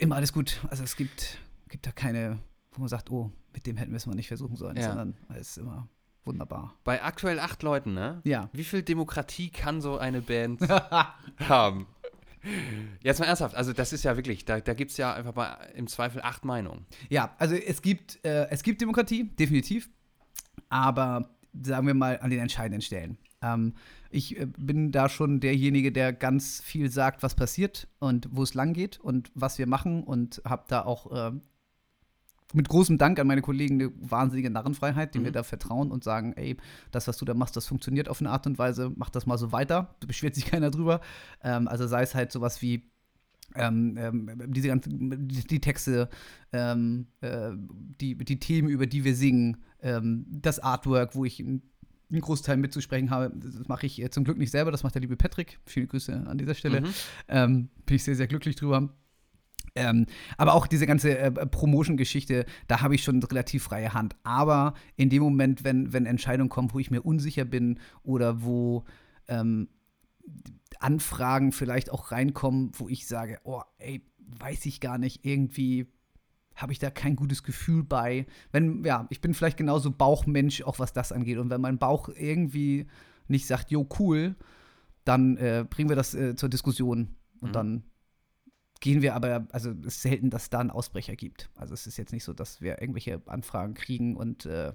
[0.00, 0.60] immer alles gut.
[0.68, 1.38] Also es gibt,
[1.68, 2.38] gibt da keine,
[2.72, 4.88] wo man sagt, oh, mit dem hätten wir es mal nicht versuchen sollen, Ja.
[4.88, 5.88] sondern es ist immer
[6.24, 6.74] wunderbar.
[6.84, 8.20] Bei aktuell acht Leuten, ne?
[8.24, 8.50] Ja.
[8.52, 10.60] Wie viel Demokratie kann so eine Band
[11.48, 11.86] haben?
[13.02, 15.54] Jetzt mal ernsthaft, also das ist ja wirklich, da, da gibt es ja einfach mal
[15.74, 16.86] im Zweifel acht Meinungen.
[17.08, 19.90] Ja, also es gibt, äh, es gibt Demokratie, definitiv.
[20.68, 21.30] Aber
[21.62, 23.18] sagen wir mal an den entscheidenden Stellen.
[23.42, 23.74] Ähm,
[24.10, 28.54] ich äh, bin da schon derjenige, der ganz viel sagt, was passiert und wo es
[28.54, 31.32] lang geht und was wir machen und habe da auch äh,
[32.52, 35.24] mit großem Dank an meine Kollegen eine wahnsinnige Narrenfreiheit, die Mhm.
[35.24, 36.56] mir da vertrauen und sagen, ey,
[36.92, 39.36] das, was du da machst, das funktioniert auf eine Art und Weise, mach das mal
[39.36, 39.94] so weiter.
[40.00, 41.00] Da beschwert sich keiner drüber.
[41.42, 42.88] Ähm, also sei es halt sowas wie
[43.56, 46.08] ähm, ähm, diese ganzen, die, die Texte,
[46.52, 47.50] ähm, äh,
[48.00, 51.62] die, die Themen, über die wir singen, ähm, das Artwork, wo ich einen
[52.10, 55.16] Großteil mitzusprechen habe, das mache ich äh, zum Glück nicht selber, das macht der liebe
[55.16, 55.58] Patrick.
[55.64, 56.82] Viele Grüße an dieser Stelle.
[56.82, 56.94] Mhm.
[57.28, 58.90] Ähm, bin ich sehr, sehr glücklich drüber.
[59.74, 60.06] Ähm,
[60.38, 64.16] aber auch diese ganze äh, Promotion-Geschichte, da habe ich schon relativ freie Hand.
[64.22, 68.84] Aber in dem Moment, wenn, wenn Entscheidungen kommen, wo ich mir unsicher bin oder wo
[69.28, 69.68] ähm,
[70.80, 75.86] Anfragen vielleicht auch reinkommen, wo ich sage, oh, ey, weiß ich gar nicht, irgendwie
[76.54, 78.26] habe ich da kein gutes Gefühl bei.
[78.50, 81.38] Wenn, ja, ich bin vielleicht genauso Bauchmensch, auch was das angeht.
[81.38, 82.86] Und wenn mein Bauch irgendwie
[83.28, 84.36] nicht sagt, jo, cool,
[85.04, 87.14] dann äh, bringen wir das äh, zur Diskussion.
[87.40, 87.52] Und Mhm.
[87.52, 87.82] dann
[88.80, 91.50] gehen wir aber, also es ist selten, dass es da einen Ausbrecher gibt.
[91.56, 94.72] Also es ist jetzt nicht so, dass wir irgendwelche Anfragen kriegen und äh,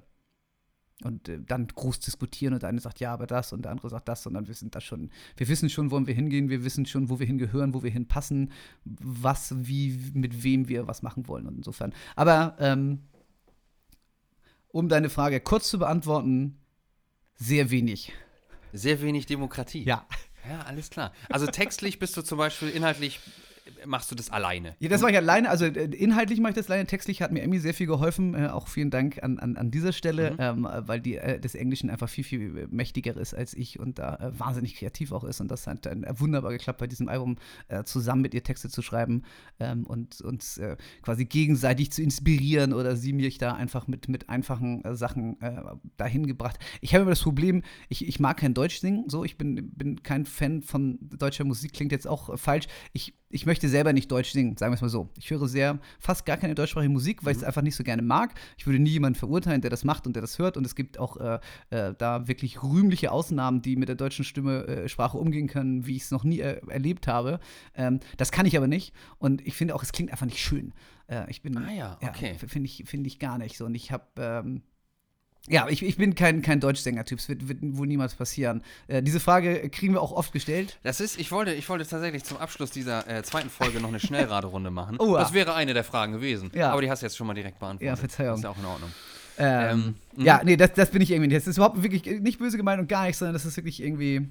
[1.03, 3.89] und äh, dann groß diskutieren und der eine sagt ja, aber das und der andere
[3.89, 6.85] sagt das und dann wissen das schon, wir wissen schon, wo wir hingehen, wir wissen
[6.85, 8.51] schon, wo wir hingehören, wo wir hinpassen,
[8.83, 11.93] was, wie, mit wem wir was machen wollen und insofern.
[12.15, 12.99] Aber ähm,
[14.69, 16.57] um deine Frage kurz zu beantworten,
[17.35, 18.13] sehr wenig.
[18.73, 19.83] Sehr wenig Demokratie.
[19.83, 20.05] Ja.
[20.49, 21.13] Ja, alles klar.
[21.29, 23.19] Also textlich bist du zum Beispiel inhaltlich
[23.85, 24.75] machst du das alleine?
[24.79, 25.49] Ja, das mache ich alleine.
[25.49, 26.87] Also äh, inhaltlich mache ich das alleine.
[26.87, 28.35] Textlich hat mir Emmy sehr viel geholfen.
[28.35, 30.37] Äh, auch vielen Dank an, an, an dieser Stelle, mhm.
[30.39, 34.15] ähm, weil die äh, des Englischen einfach viel, viel mächtiger ist als ich und da
[34.15, 35.41] äh, wahnsinnig kreativ auch ist.
[35.41, 38.81] Und das hat dann wunderbar geklappt, bei diesem Album äh, zusammen mit ihr Texte zu
[38.81, 39.23] schreiben
[39.59, 44.29] ähm, und uns äh, quasi gegenseitig zu inspirieren oder sie mich da einfach mit, mit
[44.29, 45.37] einfachen Sachen
[45.97, 46.59] dahin gebracht.
[46.81, 49.05] Ich habe immer das Problem, ich, ich mag kein Deutsch singen.
[49.07, 52.67] So, ich bin, bin kein Fan von deutscher Musik, klingt jetzt auch falsch.
[52.93, 55.09] Ich ich möchte selber nicht Deutsch singen, sagen wir es mal so.
[55.17, 57.37] Ich höre sehr, fast gar keine deutschsprachige Musik, weil mhm.
[57.37, 58.33] ich es einfach nicht so gerne mag.
[58.57, 60.57] Ich würde nie jemanden verurteilen, der das macht und der das hört.
[60.57, 61.39] Und es gibt auch äh,
[61.69, 65.95] äh, da wirklich rühmliche Ausnahmen, die mit der deutschen Stimme, äh, Sprache umgehen können, wie
[65.95, 67.39] ich es noch nie äh, erlebt habe.
[67.75, 68.93] Ähm, das kann ich aber nicht.
[69.17, 70.73] Und ich finde auch, es klingt einfach nicht schön.
[71.07, 72.37] Äh, ich bin, ah ja, okay.
[72.41, 73.65] Ja, finde ich, find ich gar nicht so.
[73.65, 74.61] Und ich habe ähm,
[75.47, 78.63] ja, ich, ich bin kein, kein Deutschsänger-Typ, das wird, wird wohl niemals passieren.
[78.87, 80.77] Äh, diese Frage kriegen wir auch oft gestellt.
[80.83, 83.99] Das ist, ich wollte, ich wollte tatsächlich zum Abschluss dieser äh, zweiten Folge noch eine
[83.99, 84.97] Schnellraderunde machen.
[84.99, 86.51] Oh, das wäre eine der Fragen gewesen.
[86.53, 86.71] Ja.
[86.71, 87.87] Aber die hast du jetzt schon mal direkt beantwortet.
[87.87, 88.35] Ja, Verzeihung.
[88.35, 88.91] ist ja auch in Ordnung.
[89.37, 91.37] Ähm, ähm, ja, nee, das, das bin ich irgendwie nicht.
[91.37, 94.29] Das ist überhaupt wirklich nicht böse gemeint und gar nicht, sondern das ist wirklich irgendwie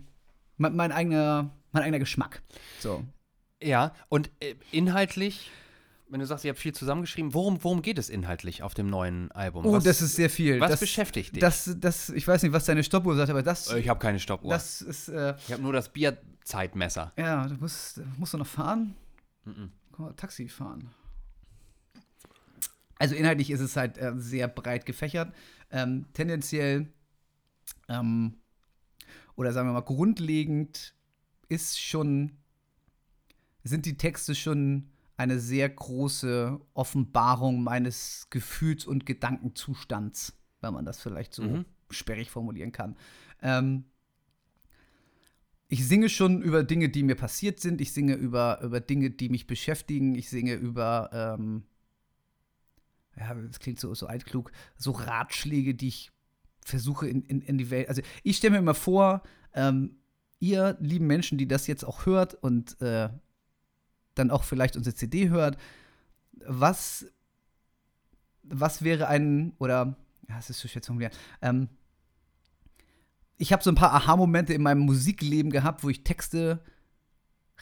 [0.58, 2.40] mein, mein eigener, mein eigener Geschmack.
[2.78, 3.02] So.
[3.60, 5.50] Ja, und äh, inhaltlich
[6.10, 9.30] wenn du sagst, ihr habt viel zusammengeschrieben, worum, worum geht es inhaltlich auf dem neuen
[9.32, 9.64] Album?
[9.64, 10.60] Oh, was, das ist sehr viel.
[10.60, 11.40] Was das, beschäftigt dich?
[11.40, 13.72] Das, das, ich weiß nicht, was deine Stoppuhr sagt, aber das.
[13.72, 14.50] Ich habe keine Stoppuhr.
[14.50, 15.08] Das ist.
[15.08, 17.12] Äh, ich habe nur das Bierzeitmesser.
[17.16, 18.96] Ja, du musst, musst du noch fahren?
[19.44, 19.70] Mhm.
[19.96, 20.90] Mal, Taxi fahren.
[22.98, 25.32] Also inhaltlich ist es halt äh, sehr breit gefächert.
[25.70, 26.88] Ähm, tendenziell
[27.88, 28.36] ähm,
[29.36, 30.94] oder sagen wir mal grundlegend
[31.48, 32.32] ist schon
[33.62, 40.98] sind die Texte schon eine sehr große Offenbarung meines Gefühls- und Gedankenzustands, wenn man das
[40.98, 41.66] vielleicht so mhm.
[41.90, 42.96] sperrig formulieren kann.
[43.42, 43.84] Ähm,
[45.68, 47.82] ich singe schon über Dinge, die mir passiert sind.
[47.82, 50.14] Ich singe über, über Dinge, die mich beschäftigen.
[50.14, 51.64] Ich singe über, ähm,
[53.14, 56.12] ja, das klingt so, so altklug, so Ratschläge, die ich
[56.64, 57.90] versuche in, in, in die Welt.
[57.90, 59.98] Also ich stelle mir immer vor, ähm,
[60.38, 63.10] ihr lieben Menschen, die das jetzt auch hört und äh,
[64.14, 65.56] dann auch vielleicht unsere CD hört,
[66.46, 67.06] was,
[68.42, 69.96] was wäre ein, oder,
[70.28, 71.68] ja, es ist so schwer zu formulieren, ähm,
[73.36, 76.62] ich habe so ein paar Aha-Momente in meinem Musikleben gehabt, wo ich Texte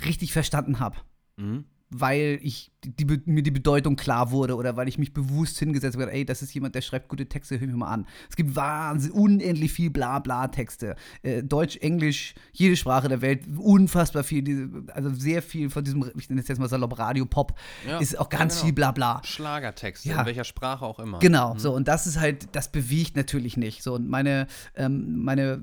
[0.05, 0.97] richtig verstanden habe.
[1.37, 5.97] Mhm weil ich die, mir die Bedeutung klar wurde oder weil ich mich bewusst hingesetzt
[5.97, 8.07] habe, ey, das ist jemand, der schreibt gute Texte, hör mir mal an.
[8.29, 10.97] Es gibt wahnsinnig, unendlich viel Blabla-Texte.
[11.23, 16.11] Äh, Deutsch, Englisch, jede Sprache der Welt, unfassbar viel, diese, also sehr viel von diesem,
[16.17, 18.67] ich nenne es jetzt mal salopp Radio, Pop, ja, ist auch ganz ja, genau.
[18.67, 19.21] viel Blabla.
[19.25, 20.21] Schlagertexte, ja.
[20.21, 21.19] in welcher Sprache auch immer.
[21.19, 21.59] Genau, mhm.
[21.59, 23.83] so, und das ist halt, das bewegt natürlich nicht.
[23.83, 24.47] So, und meine,
[24.77, 25.63] ähm, meine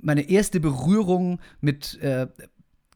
[0.00, 2.28] meine erste Berührung mit äh,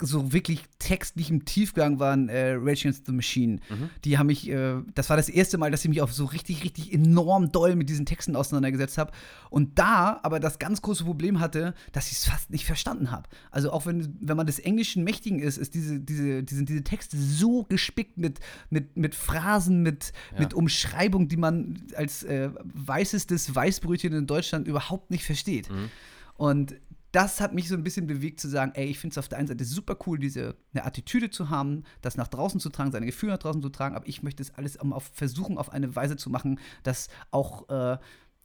[0.03, 3.61] so wirklich textlichem Tiefgang waren äh, Rage Against the Machine.
[3.69, 3.91] Mhm.
[4.05, 6.65] Die haben mich, äh, das war das erste Mal, dass ich mich auch so richtig,
[6.65, 9.13] richtig enorm doll mit diesen Texten auseinandergesetzt habe.
[9.51, 13.29] Und da aber das ganz große Problem hatte, dass ich es fast nicht verstanden habe.
[13.51, 16.83] Also auch wenn, wenn man des Englischen mächtigen ist, ist diese, diese, die sind diese
[16.83, 20.41] Texte so gespickt mit, mit, mit Phrasen, mit, ja.
[20.41, 25.71] mit Umschreibung, die man als äh, weißestes Weißbrötchen in Deutschland überhaupt nicht versteht.
[25.71, 25.91] Mhm.
[26.35, 26.75] Und
[27.13, 29.39] das hat mich so ein bisschen bewegt zu sagen, ey, ich finde es auf der
[29.39, 33.07] einen Seite super cool, diese eine Attitüde zu haben, das nach draußen zu tragen, seine
[33.07, 36.17] Gefühle nach draußen zu tragen, aber ich möchte es alles auf, versuchen, auf eine Weise
[36.17, 37.99] zu machen, dass auch äh,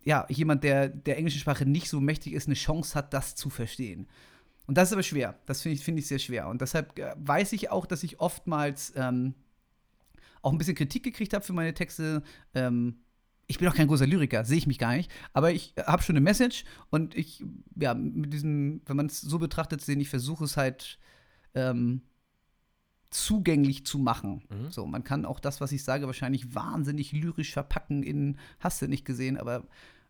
[0.03, 3.49] ja, jemand, der der englischen Sprache nicht so mächtig ist, eine Chance hat, das zu
[3.49, 4.07] verstehen.
[4.65, 5.39] Und das ist aber schwer.
[5.45, 6.49] Das finde ich, find ich sehr schwer.
[6.49, 9.33] Und deshalb äh, weiß ich auch, dass ich oftmals ähm,
[10.41, 12.21] auch ein bisschen Kritik gekriegt habe für meine Texte.
[12.53, 12.99] Ähm,
[13.47, 16.15] ich bin auch kein großer Lyriker, sehe ich mich gar nicht, aber ich habe schon
[16.15, 17.43] eine Message und ich,
[17.75, 20.99] ja, mit diesem, wenn man es so betrachtet, sehen, ich versuche es halt
[21.55, 22.01] ähm,
[23.09, 24.43] zugänglich zu machen.
[24.49, 24.71] Mhm.
[24.71, 28.87] So, man kann auch das, was ich sage, wahrscheinlich wahnsinnig lyrisch verpacken in Hast du
[28.87, 29.65] nicht gesehen, aber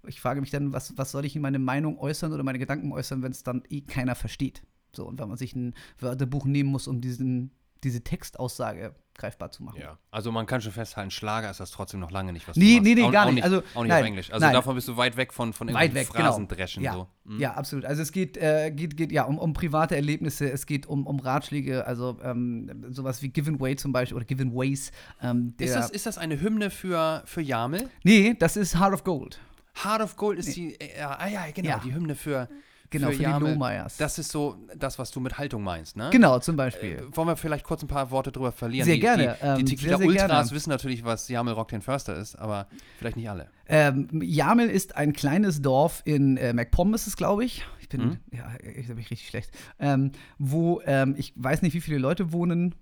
[0.07, 2.91] ich frage mich dann, was, was soll ich in meine Meinung äußern oder meine Gedanken
[2.91, 4.63] äußern, wenn es dann eh keiner versteht?
[4.95, 7.51] So, und wenn man sich ein Wörterbuch nehmen muss, um diesen,
[7.87, 9.79] diese Textaussage greifbar zu machen.
[9.81, 12.77] Ja, also man kann schon festhalten, Schlager ist das trotzdem noch lange nicht, was nee,
[12.77, 13.43] du Nee, nee, nee, gar nicht.
[13.43, 14.31] Also, auch nicht nein, auf Englisch.
[14.31, 14.53] Also nein.
[14.53, 16.25] davon bist du weit weg von, von weit weg, genau.
[16.25, 16.83] Phrasendreschen.
[16.83, 16.95] Genau.
[16.95, 17.31] Ja, so.
[17.31, 17.39] mhm.
[17.39, 17.85] ja, absolut.
[17.85, 21.19] Also es geht, äh, geht, geht ja um, um private Erlebnisse, es geht um, um
[21.19, 24.91] Ratschläge, also ähm, sowas wie Given Way zum Beispiel oder Given Ways.
[25.21, 27.89] Ähm, ist, das, ist das eine Hymne für, für Jamel?
[28.03, 29.39] Nee, das ist Heart of Gold.
[29.83, 31.81] Heart of Gold ist die, äh, ah ja, genau, Ja.
[31.83, 32.49] die Hymne für,
[32.89, 33.51] Genau, für die Jamel.
[33.53, 33.97] Lohmeyers.
[33.97, 36.09] Das ist so das, was du mit Haltung meinst, ne?
[36.11, 36.97] Genau, zum Beispiel.
[36.99, 38.85] Äh, wollen wir vielleicht kurz ein paar Worte drüber verlieren?
[38.85, 40.51] Sehr die, gerne, Die, ähm, die sehr, Tequila sehr Ultras gerne.
[40.51, 43.49] wissen natürlich, was Jamel Rock den Förster ist, aber vielleicht nicht alle.
[43.67, 47.65] Ähm, Jamel ist ein kleines Dorf in äh, MacPom, ist es, glaube ich.
[47.81, 48.17] Ich bin, Mhm.
[48.31, 49.51] ja, ich bin richtig schlecht.
[49.79, 52.75] Ähm, wo, ähm, ich weiß nicht, wie viele Leute wohnen.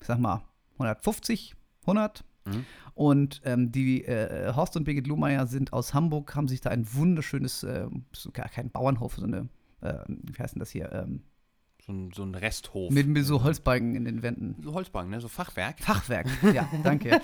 [0.00, 0.42] Ich sag mal,
[0.74, 2.24] 150, 100.
[2.46, 2.64] Mhm.
[2.94, 6.86] Und ähm, die äh, Horst und Birgit Lohmeier sind aus Hamburg, haben sich da ein
[6.94, 7.86] wunderschönes, äh,
[8.32, 9.48] gar kein Bauernhof, so eine,
[9.82, 11.20] äh, wie heißt denn das hier, ähm,
[11.84, 12.90] So ein, so ein Resthof.
[12.90, 14.56] mit, mit so Holzbalken in den Wänden.
[14.62, 15.20] so Holzbank, ne?
[15.20, 15.78] So Fachwerk.
[15.80, 17.20] Fachwerk, ja, danke.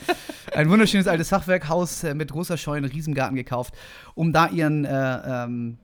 [0.55, 3.75] Ein wunderschönes altes Fachwerkhaus äh, mit großer Scheune, Riesengarten gekauft,
[4.15, 5.79] um da ihren äh, ähm,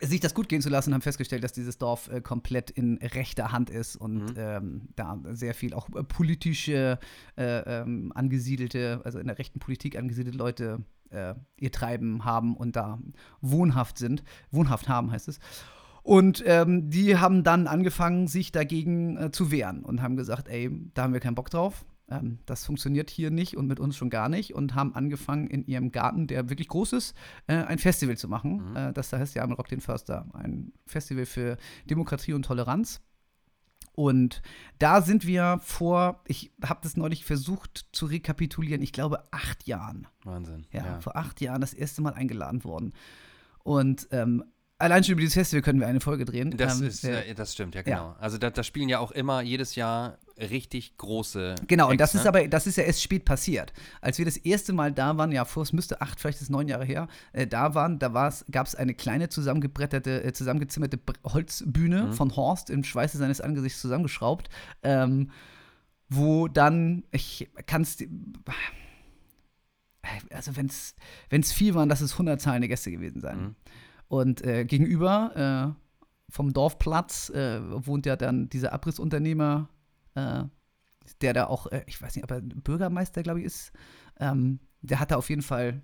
[0.00, 3.52] sich das gut gehen zu lassen, haben festgestellt, dass dieses Dorf äh, komplett in rechter
[3.52, 4.34] Hand ist und Mhm.
[4.36, 6.98] ähm, da sehr viel auch äh, politische
[7.36, 12.76] äh, ähm, angesiedelte, also in der rechten Politik angesiedelte Leute äh, ihr Treiben haben und
[12.76, 12.98] da
[13.40, 15.38] wohnhaft sind, wohnhaft haben heißt es.
[16.02, 20.70] Und ähm, die haben dann angefangen, sich dagegen äh, zu wehren und haben gesagt, ey,
[20.94, 21.84] da haben wir keinen Bock drauf.
[22.10, 24.54] Ähm, das funktioniert hier nicht und mit uns schon gar nicht.
[24.54, 28.70] Und haben angefangen, in ihrem Garten, der wirklich groß ist, äh, ein Festival zu machen.
[28.70, 28.76] Mhm.
[28.76, 30.26] Äh, das da heißt ja Rock den Förster.
[30.32, 31.56] Ein Festival für
[31.88, 33.00] Demokratie und Toleranz.
[33.92, 34.40] Und
[34.78, 40.06] da sind wir vor, ich habe das neulich versucht zu rekapitulieren, ich glaube acht Jahren
[40.24, 40.66] Wahnsinn.
[40.72, 42.92] ja, vor acht Jahren das erste Mal eingeladen worden.
[43.62, 44.44] Und ähm,
[44.78, 46.56] allein schon über dieses Festival können wir eine Folge drehen.
[46.56, 48.16] Das ähm, ist, äh, das stimmt, ja, genau.
[48.18, 51.54] Also da, da spielen ja auch immer jedes Jahr richtig große.
[51.66, 52.28] Genau, und das Acts, ist ne?
[52.28, 53.72] aber, das ist ja erst spät passiert.
[54.00, 56.50] Als wir das erste Mal da waren, ja, vor es müsste acht, vielleicht ist es
[56.50, 58.08] neun Jahre her, äh, da waren, da
[58.50, 62.12] gab es eine kleine zusammengebretterte, äh, zusammengezimmerte Holzbühne Mhm.
[62.12, 64.48] von Horst im Schweiße seines Angesichts zusammengeschraubt,
[64.82, 65.30] ähm,
[66.08, 67.98] wo dann, ich kann es,
[70.32, 73.40] also wenn es viel waren, dass es 100 zahlende Gäste gewesen sein.
[73.40, 73.54] Mhm.
[74.08, 75.80] Und äh, gegenüber äh,
[76.32, 79.68] vom Dorfplatz äh, wohnt ja dann dieser Abrissunternehmer,
[80.14, 80.44] äh,
[81.20, 83.72] der da auch, äh, ich weiß nicht, ob er Bürgermeister, glaube ich, ist.
[84.18, 85.82] Ähm, der hat da auf jeden Fall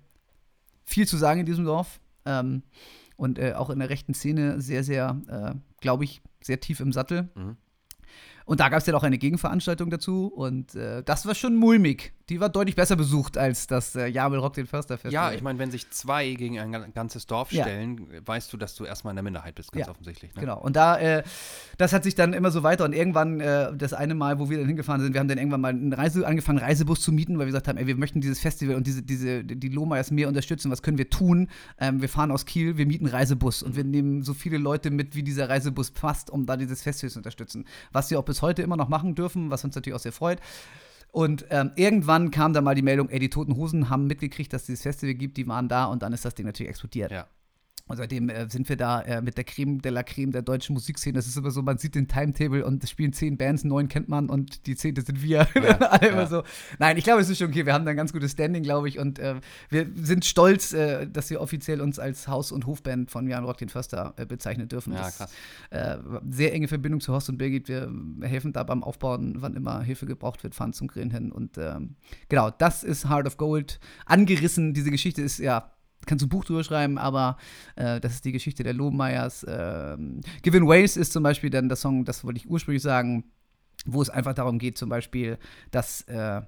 [0.85, 1.99] viel zu sagen in diesem Dorf.
[2.25, 2.63] Ähm,
[3.15, 6.93] und äh, auch in der rechten Szene sehr, sehr, äh, glaube ich, sehr tief im
[6.93, 7.29] Sattel.
[7.35, 7.57] Mhm.
[8.47, 10.27] Und da gab es dann auch eine Gegenveranstaltung dazu.
[10.27, 12.13] Und äh, das war schon mulmig.
[12.29, 15.31] Die war deutlich besser besucht als das äh, Jamel Rock den Förster Festival.
[15.31, 17.63] Ja, ich meine, wenn sich zwei gegen ein ga- ganzes Dorf Ja.
[17.63, 20.33] stellen, weißt du, dass du erstmal in der Minderheit bist, ganz Ja, offensichtlich.
[20.35, 20.41] Ne?
[20.41, 20.59] Genau.
[20.61, 21.23] Und da, äh,
[21.77, 24.57] das hat sich dann immer so weiter und irgendwann, äh, das eine Mal, wo wir
[24.57, 27.33] dann hingefahren sind, wir haben dann irgendwann mal einen Reise, angefangen, einen Reisebus zu mieten,
[27.37, 30.27] weil wir gesagt haben, ey, wir möchten dieses Festival und diese, diese, die Lohmeyers mehr
[30.29, 30.71] unterstützen.
[30.71, 31.49] Was können wir tun?
[31.79, 34.89] Ähm, wir fahren aus Kiel, wir mieten einen Reisebus und wir nehmen so viele Leute
[34.89, 37.65] mit, wie dieser Reisebus passt, um da dieses Festival zu unterstützen.
[37.91, 40.39] Was wir auch bis heute immer noch machen dürfen, was uns natürlich auch sehr freut.
[41.11, 44.63] Und ähm, irgendwann kam dann mal die Meldung, ey, die Toten Hosen haben mitgekriegt, dass
[44.63, 47.11] es dieses Festival gibt, die waren da und dann ist das Ding natürlich explodiert.
[47.11, 47.27] Ja.
[47.87, 50.73] Und seitdem äh, sind wir da äh, mit der Creme de la Creme der deutschen
[50.73, 51.13] Musikszene.
[51.15, 54.09] Das ist immer so, man sieht den Timetable und es spielen zehn Bands, neun kennt
[54.09, 55.47] man und die zehnte sind wir.
[55.57, 56.27] Ja, ja.
[56.27, 56.43] so.
[56.79, 57.65] Nein, ich glaube, es ist schon okay.
[57.65, 58.99] Wir haben da ein ganz gutes Standing, glaube ich.
[58.99, 59.35] Und äh,
[59.69, 63.57] wir sind stolz, äh, dass wir offiziell uns als Haus- und Hofband von Jan Rock
[63.57, 64.93] den Förster äh, bezeichnen dürfen.
[64.93, 65.33] Ja, Das, krass.
[65.71, 65.97] Äh,
[66.29, 67.67] sehr enge Verbindung zu Horst und Birgit.
[67.67, 71.31] Wir helfen da beim Aufbauen, wann immer Hilfe gebraucht wird, fahren zum Grillen hin.
[71.31, 71.95] Und ähm,
[72.29, 73.79] genau, das ist Heart of Gold.
[74.05, 75.71] Angerissen, diese Geschichte ist ja.
[76.05, 77.37] Kannst du ein Buch drüber schreiben, aber
[77.75, 79.45] äh, das ist die Geschichte der Lohmeyers.
[79.47, 83.25] Ähm, Given Ways ist zum Beispiel dann der Song, das wollte ich ursprünglich sagen,
[83.85, 85.37] wo es einfach darum geht, zum Beispiel,
[85.71, 86.41] dass äh,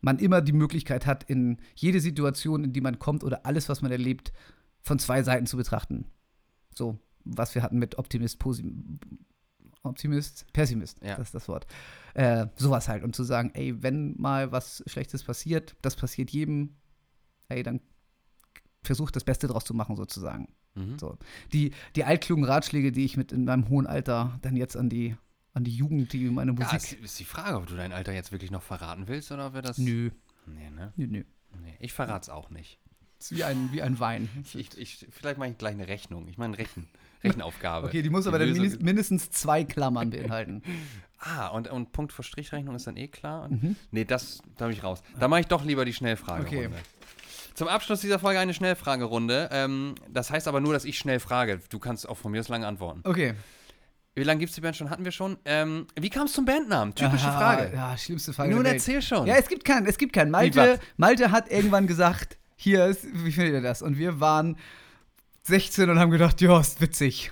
[0.00, 3.82] man immer die Möglichkeit hat, in jede Situation, in die man kommt oder alles, was
[3.82, 4.32] man erlebt,
[4.82, 6.06] von zwei Seiten zu betrachten.
[6.74, 8.72] So, was wir hatten mit Optimist, Posi
[9.82, 11.16] Optimist, Pessimist, Ja.
[11.16, 11.66] das ist das Wort.
[12.14, 13.04] Äh, sowas halt.
[13.04, 16.76] Und zu sagen, ey, wenn mal was Schlechtes passiert, das passiert jedem,
[17.48, 17.80] ey, dann
[18.86, 20.48] versucht das Beste draus zu machen, sozusagen.
[20.74, 20.98] Mhm.
[20.98, 21.16] So.
[21.52, 25.16] Die, die altklugen Ratschläge, die ich mit in meinem hohen Alter dann jetzt an die,
[25.54, 26.78] an die Jugend, die meine Ja, Musik.
[26.78, 29.54] ist, ist die Frage, ob du dein Alter jetzt wirklich noch verraten willst oder ob
[29.54, 29.78] wir das.
[29.78, 30.10] nö,
[30.46, 30.92] Nee, ne?
[30.96, 31.24] nö, nö.
[31.62, 32.78] Nee, ich verrat's auch nicht.
[33.18, 34.28] ist wie ein, wie ein Wein.
[34.54, 36.28] Ich, ich, vielleicht mache ich gleich eine Rechnung.
[36.28, 36.86] Ich meine Rechen,
[37.24, 37.86] Rechenaufgabe.
[37.88, 40.62] Okay, die muss aber dann Lösung- mindest- mindestens zwei Klammern beinhalten.
[41.18, 43.48] Ah, und, und Punkt für Strichrechnung ist dann eh klar.
[43.48, 43.74] Mhm.
[43.90, 45.02] Nee, das da bin ich raus.
[45.18, 46.66] Da mache ich doch lieber die Schnellfragerunde.
[46.66, 46.70] Okay.
[47.56, 49.48] Zum Abschluss dieser Folge eine Schnellfragerunde.
[49.50, 51.58] Ähm, das heißt aber nur, dass ich schnell frage.
[51.70, 53.00] Du kannst auch von mir aus lange antworten.
[53.04, 53.34] Okay.
[54.14, 54.88] Wie lange gibt es die Band schon?
[54.90, 55.38] Hatten wir schon.
[55.44, 56.94] Ähm, wie kam es zum Bandnamen?
[56.94, 57.72] Typische Ah, Frage.
[57.74, 58.54] Ja, schlimmste Frage.
[58.54, 59.26] Nun erzähl schon.
[59.26, 60.30] Ja, es gibt keinen, es gibt keinen.
[60.30, 60.78] Malte?
[60.96, 63.82] Malte hat irgendwann gesagt, hier ist, wie findet ihr das?
[63.82, 64.56] Und wir waren
[65.44, 67.30] 16 und haben gedacht, ja, ist witzig.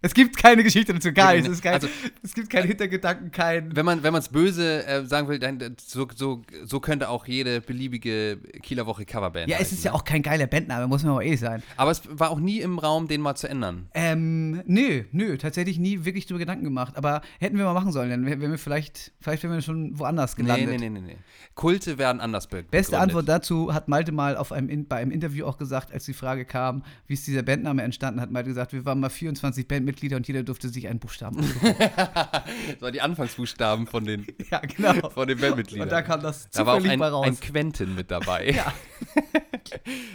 [0.00, 1.48] Es gibt keine Geschichte dazu, gar nichts.
[1.48, 1.88] Es, ist kein, Also-
[2.22, 3.74] es gibt keine Hintergedanken, kein.
[3.74, 7.60] Wenn man es böse äh, sagen will, dann äh, so, so, so könnte auch jede
[7.60, 9.96] beliebige Kieler Woche Coverband Ja, es ist ja ne?
[9.96, 11.64] auch kein geiler Bandname, muss man mal ehrlich sein.
[11.76, 13.88] Aber es war auch nie im Raum, den mal zu ändern.
[13.92, 16.96] Ähm, nö, nö, tatsächlich nie wirklich drüber Gedanken gemacht.
[16.96, 20.36] Aber hätten wir mal machen sollen, dann wären wir vielleicht, vielleicht wären wir schon woanders
[20.38, 20.68] Nee, gelandet.
[20.80, 21.16] nee, nee, nee, nee.
[21.56, 23.00] Kulte werden anders be Beste begründet.
[23.00, 26.12] Antwort dazu hat Malte mal auf einem, In- bei einem Interview auch gesagt, als die
[26.14, 30.16] Frage kam, wie ist dieser Bandname entstanden, hat Malte gesagt, wir waren mal 24 Bandmitglieder
[30.16, 31.74] und jeder durfte sich einen Buchstaben aussuchen.
[31.78, 35.10] Das waren die Anfangsbuchstaben von den, Ja, genau.
[35.10, 35.84] von den Bandmitgliedern.
[35.88, 37.26] Und da kam das Da war auch ein, raus.
[37.26, 38.52] ein Quentin mit dabei.
[38.58, 38.72] Ja.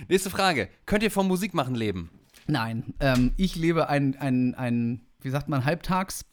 [0.10, 0.68] Nächste Frage.
[0.86, 2.10] Könnt ihr vom Musikmachen leben?
[2.48, 6.26] Nein, ähm, ich lebe ein, ein, ein, wie sagt man, halbtags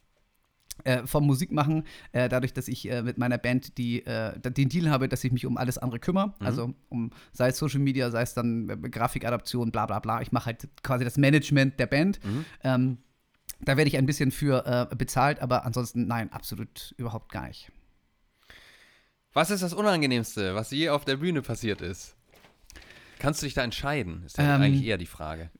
[0.85, 4.90] äh, vom Musikmachen, äh, dadurch, dass ich äh, mit meiner Band die, äh, den Deal
[4.90, 6.35] habe, dass ich mich um alles andere kümmere.
[6.40, 10.22] Also um sei es Social Media, sei es dann äh, Grafikadaption, bla bla bla.
[10.22, 12.18] Ich mache halt quasi das Management der Band.
[12.64, 12.98] Ähm,
[13.62, 17.70] da werde ich ein bisschen für äh, bezahlt, aber ansonsten nein, absolut überhaupt gar nicht.
[19.33, 22.16] Was ist das Unangenehmste, was je auf der Bühne passiert ist?
[23.20, 24.25] Kannst du dich da entscheiden?
[24.25, 25.51] Ist ja Ähm, eigentlich eher die Frage.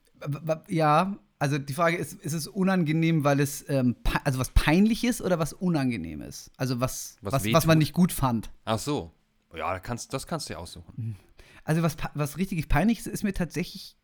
[0.67, 5.21] Ja, also die Frage ist, ist es unangenehm, weil es ähm, also was peinlich ist
[5.21, 6.51] oder was unangenehm ist?
[6.57, 8.51] Also was, Was was, was, man nicht gut fand.
[8.65, 9.11] Ach so.
[9.55, 11.15] Ja, da kannst, das kannst du dir aussuchen.
[11.63, 13.97] Also was, was richtig peinlich ist, ist mir tatsächlich,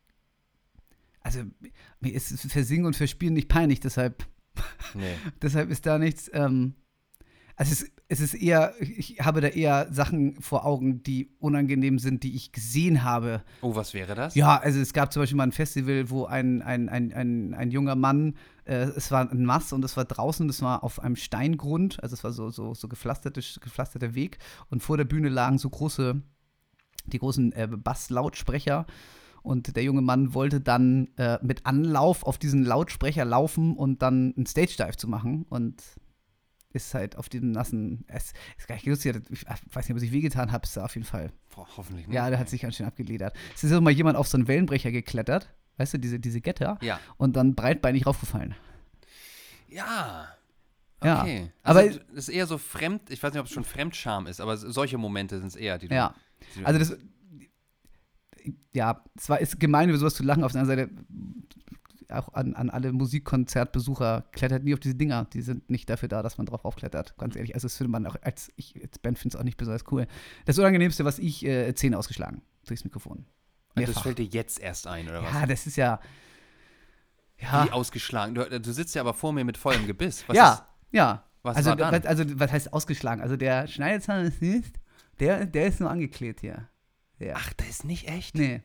[1.28, 1.42] also
[2.00, 4.26] mir ist es für Singen und für Spielen nicht peinlich, deshalb,
[4.94, 5.12] Nee.
[5.42, 6.74] deshalb ist da nichts, ähm,
[7.54, 12.22] also es, es ist eher, ich habe da eher Sachen vor Augen, die unangenehm sind,
[12.22, 13.42] die ich gesehen habe.
[13.60, 14.36] Oh, was wäre das?
[14.36, 17.70] Ja, also es gab zum Beispiel mal ein Festival, wo ein, ein, ein, ein, ein
[17.70, 21.16] junger Mann, äh, es war ein Mass und es war draußen, es war auf einem
[21.16, 24.38] Steingrund, also es war so, so, so gepflasterte, gepflasterter Weg
[24.70, 26.22] und vor der Bühne lagen so große,
[27.04, 28.86] die großen äh, Basslautsprecher
[29.48, 34.34] und der junge Mann wollte dann äh, mit Anlauf auf diesen Lautsprecher laufen und dann
[34.36, 35.82] einen Stage Dive zu machen und
[36.72, 40.12] ist halt auf diesem nassen, es ist gar nicht lustig, ich weiß nicht, ob ich
[40.12, 42.14] wehgetan habe, ist da auf jeden Fall Boah, hoffentlich nicht.
[42.14, 43.34] ja, der hat sich ganz schön abgeledert.
[43.54, 46.78] Es ist auch mal jemand auf so einen Wellenbrecher geklettert, weißt du, diese, diese Gitter,
[46.82, 47.00] Ja.
[47.16, 48.54] und dann breitbeinig raufgefallen.
[49.68, 50.28] Ja.
[51.02, 51.50] Ja, Okay.
[51.62, 54.40] aber- Also, es ist eher so fremd, ich weiß nicht, ob es schon Fremdscham ist,
[54.40, 55.94] aber solche Momente sind es eher, die du.
[55.94, 56.14] Ja.
[56.64, 56.96] Also das,
[58.74, 60.44] ja, es war, ist gemein, über sowas zu lachen.
[60.44, 60.94] Auf der anderen Seite,
[62.10, 65.26] auch an, an alle Musikkonzertbesucher, klettert nie auf diese Dinger.
[65.32, 67.16] Die sind nicht dafür da, dass man drauf aufklettert.
[67.18, 69.56] Ganz ehrlich, also das findet man auch, als ich als Band finde es auch nicht
[69.58, 70.06] besonders cool.
[70.46, 73.26] Das Unangenehmste, was ich, äh, Zähne ausgeschlagen durchs Mikrofon.
[73.74, 74.02] das Mehrfach.
[74.04, 75.32] fällt dir jetzt erst ein, oder was?
[75.32, 76.00] Ja, das ist ja,
[77.40, 78.34] ja, Wie ausgeschlagen.
[78.34, 80.24] Du, du sitzt ja aber vor mir mit vollem Gebiss.
[80.28, 81.24] Was ja, Ist, ja.
[81.42, 81.92] was also, war dann?
[81.92, 83.22] was- also, was heißt ausgeschlagen?
[83.22, 84.80] Also, der Schneidezahn ist nicht,
[85.20, 86.68] der, der ist nur angeklebt hier.
[87.20, 87.36] Der.
[87.36, 88.34] Ach, das ist nicht echt?
[88.34, 88.62] nee.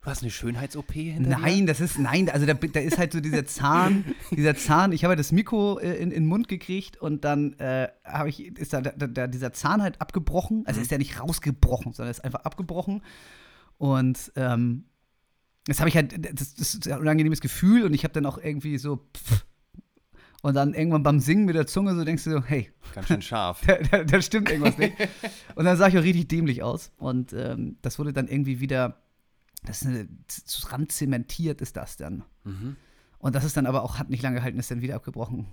[0.00, 1.38] Du hast eine Schönheits-OP hinter dir?
[1.38, 5.02] Nein, das ist, nein, also da, da ist halt so dieser Zahn, dieser Zahn, ich
[5.02, 8.56] habe halt das Mikro äh, in, in den Mund gekriegt und dann äh, habe ich,
[8.56, 12.24] ist da, da, da dieser Zahn halt abgebrochen, also ist der nicht rausgebrochen, sondern ist
[12.24, 13.02] einfach abgebrochen
[13.76, 14.84] und ähm,
[15.66, 18.38] das habe ich halt, das, das ist ein unangenehmes Gefühl und ich habe dann auch
[18.38, 19.44] irgendwie so pff,
[20.42, 23.22] und dann irgendwann beim Singen mit der Zunge so denkst du so, hey, Ganz schön
[23.22, 23.60] scharf.
[24.06, 24.94] da, stimmt irgendwas nicht.
[25.56, 26.92] Und dann sah ich auch richtig dämlich aus.
[26.96, 29.02] Und ähm, das wurde dann irgendwie wieder,
[29.64, 32.22] das ist eine, zementiert ist das dann.
[32.44, 32.76] Mhm.
[33.18, 35.48] Und das ist dann aber auch, hat nicht lange gehalten, ist dann wieder abgebrochen.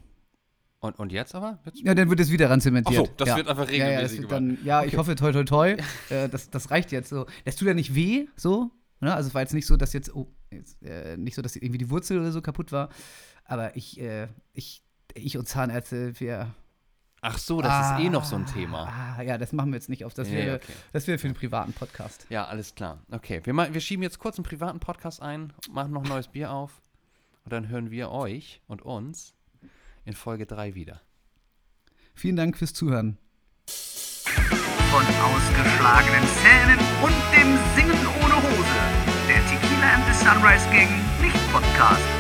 [0.80, 1.60] Und, und jetzt aber?
[1.66, 1.82] Jetzt?
[1.82, 3.02] Ja, dann wird es wieder ran zementiert.
[3.04, 3.38] Ach so, das ja.
[3.38, 5.78] wird einfach ja, ja, regelmäßig wird dann, ja, ich hoffe, toi, toi, toi.
[6.10, 7.26] äh, das, das reicht jetzt so.
[7.44, 8.72] Das tut ja nicht weh, so.
[9.00, 9.14] Ne?
[9.14, 11.78] Also es war jetzt nicht so, dass jetzt, oh, jetzt, äh, nicht so, dass irgendwie
[11.78, 12.90] die Wurzel oder so kaputt war.
[13.46, 14.82] Aber ich, äh, ich,
[15.14, 16.54] ich und Zahnärzte, wir.
[17.22, 18.84] Ach so, das ist eh noch so ein Thema.
[19.18, 20.14] Ah, ja, das machen wir jetzt nicht auf.
[20.14, 20.74] Das Ja, wäre okay.
[20.94, 22.28] das wäre für einen privaten Podcast.
[22.30, 23.00] Ja, alles klar.
[23.12, 26.52] Okay, wir, wir schieben jetzt kurz einen privaten Podcast ein, machen noch ein neues Bier
[26.52, 26.72] auf
[27.44, 29.34] und dann hören wir euch und uns
[30.04, 31.02] in Folge 3 wieder.
[32.14, 33.18] Vielen Dank fürs Zuhören.
[33.66, 39.15] Von ausgeschlagenen Zähnen und dem Singen ohne Hose.
[40.26, 40.90] Sunrise Gang
[41.22, 42.02] Licht-Podcast.
[42.02, 42.15] Podcast.